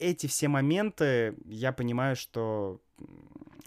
эти 0.00 0.26
все 0.26 0.48
моменты, 0.48 1.36
я 1.44 1.72
понимаю, 1.72 2.16
что 2.16 2.80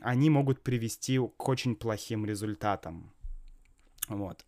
они 0.04 0.30
могут 0.30 0.62
привести 0.62 1.18
к 1.18 1.50
очень 1.50 1.76
плохим 1.76 2.26
результатам. 2.26 3.12
Вот. 4.08 4.46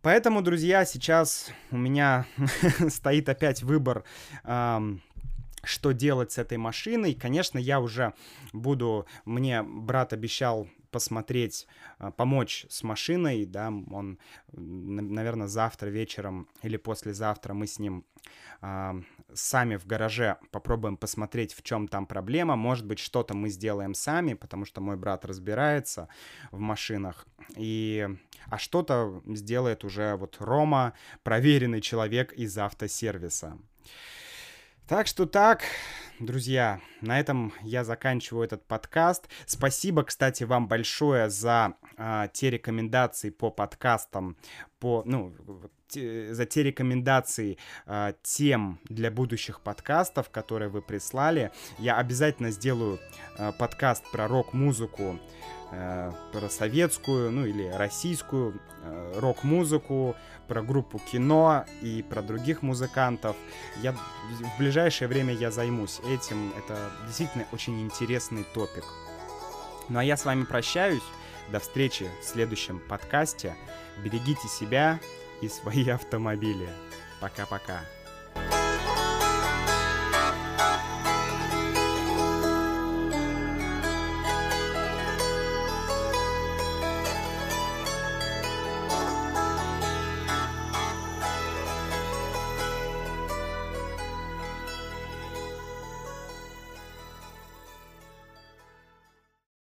Поэтому, 0.00 0.42
друзья, 0.42 0.84
сейчас 0.84 1.50
у 1.70 1.76
меня 1.76 2.26
стоит 2.88 3.28
опять 3.28 3.62
выбор, 3.62 4.04
эм, 4.44 5.02
что 5.62 5.92
делать 5.92 6.32
с 6.32 6.38
этой 6.38 6.56
машиной. 6.56 7.14
Конечно, 7.14 7.58
я 7.58 7.80
уже 7.80 8.14
буду... 8.52 9.06
Мне 9.24 9.62
брат 9.62 10.12
обещал 10.12 10.68
посмотреть, 10.90 11.66
а, 11.98 12.10
помочь 12.10 12.66
с 12.68 12.82
машиной, 12.82 13.44
да, 13.44 13.68
он, 13.68 14.18
наверное, 14.52 15.46
завтра 15.48 15.88
вечером 15.88 16.48
или 16.62 16.76
послезавтра 16.76 17.54
мы 17.54 17.66
с 17.66 17.78
ним 17.78 18.04
э, 18.62 19.02
сами 19.32 19.76
в 19.76 19.86
гараже 19.86 20.36
попробуем 20.50 20.96
посмотреть, 20.96 21.54
в 21.54 21.62
чем 21.62 21.88
там 21.88 22.06
проблема, 22.06 22.56
может 22.56 22.86
быть, 22.86 22.98
что-то 22.98 23.34
мы 23.34 23.48
сделаем 23.48 23.94
сами, 23.94 24.34
потому 24.34 24.64
что 24.64 24.80
мой 24.80 24.96
брат 24.96 25.24
разбирается 25.24 26.08
в 26.50 26.58
машинах, 26.58 27.26
и, 27.56 28.08
а 28.46 28.58
что-то 28.58 29.22
сделает 29.26 29.84
уже 29.84 30.16
вот 30.16 30.36
Рома, 30.40 30.94
проверенный 31.22 31.80
человек 31.80 32.32
из 32.32 32.56
автосервиса. 32.58 33.58
Так 34.88 35.06
что 35.06 35.26
так, 35.26 35.64
друзья, 36.18 36.80
на 37.02 37.20
этом 37.20 37.52
я 37.60 37.84
заканчиваю 37.84 38.46
этот 38.46 38.66
подкаст. 38.66 39.28
Спасибо, 39.44 40.02
кстати, 40.02 40.44
вам 40.44 40.66
большое 40.66 41.28
за 41.28 41.74
а, 41.98 42.28
те 42.28 42.48
рекомендации 42.48 43.28
по 43.28 43.50
подкастам, 43.50 44.38
по, 44.80 45.02
ну, 45.04 45.34
те, 45.88 46.32
за 46.32 46.46
те 46.46 46.62
рекомендации 46.62 47.58
а, 47.84 48.14
тем 48.22 48.80
для 48.84 49.10
будущих 49.10 49.60
подкастов, 49.60 50.30
которые 50.30 50.70
вы 50.70 50.80
прислали. 50.80 51.50
Я 51.78 51.98
обязательно 51.98 52.50
сделаю 52.50 52.98
а, 53.36 53.52
подкаст 53.52 54.10
про 54.10 54.26
рок-музыку 54.26 55.18
Э, 55.70 56.12
про 56.32 56.48
советскую, 56.48 57.30
ну 57.30 57.44
или 57.44 57.68
российскую 57.68 58.58
э, 58.84 59.18
рок-музыку, 59.18 60.16
про 60.46 60.62
группу 60.62 60.98
кино 60.98 61.66
и 61.82 62.02
про 62.02 62.22
других 62.22 62.62
музыкантов. 62.62 63.36
Я 63.82 63.92
в 63.92 64.58
ближайшее 64.58 65.08
время 65.08 65.34
я 65.34 65.50
займусь 65.50 66.00
этим. 66.08 66.54
Это 66.56 66.90
действительно 67.06 67.44
очень 67.52 67.82
интересный 67.82 68.44
топик. 68.54 68.84
Ну 69.90 69.98
а 69.98 70.04
я 70.04 70.16
с 70.16 70.24
вами 70.24 70.44
прощаюсь. 70.44 71.02
До 71.52 71.60
встречи 71.60 72.08
в 72.22 72.24
следующем 72.24 72.80
подкасте. 72.88 73.54
Берегите 74.02 74.48
себя 74.48 74.98
и 75.42 75.48
свои 75.48 75.86
автомобили. 75.88 76.68
Пока-пока. 77.20 77.80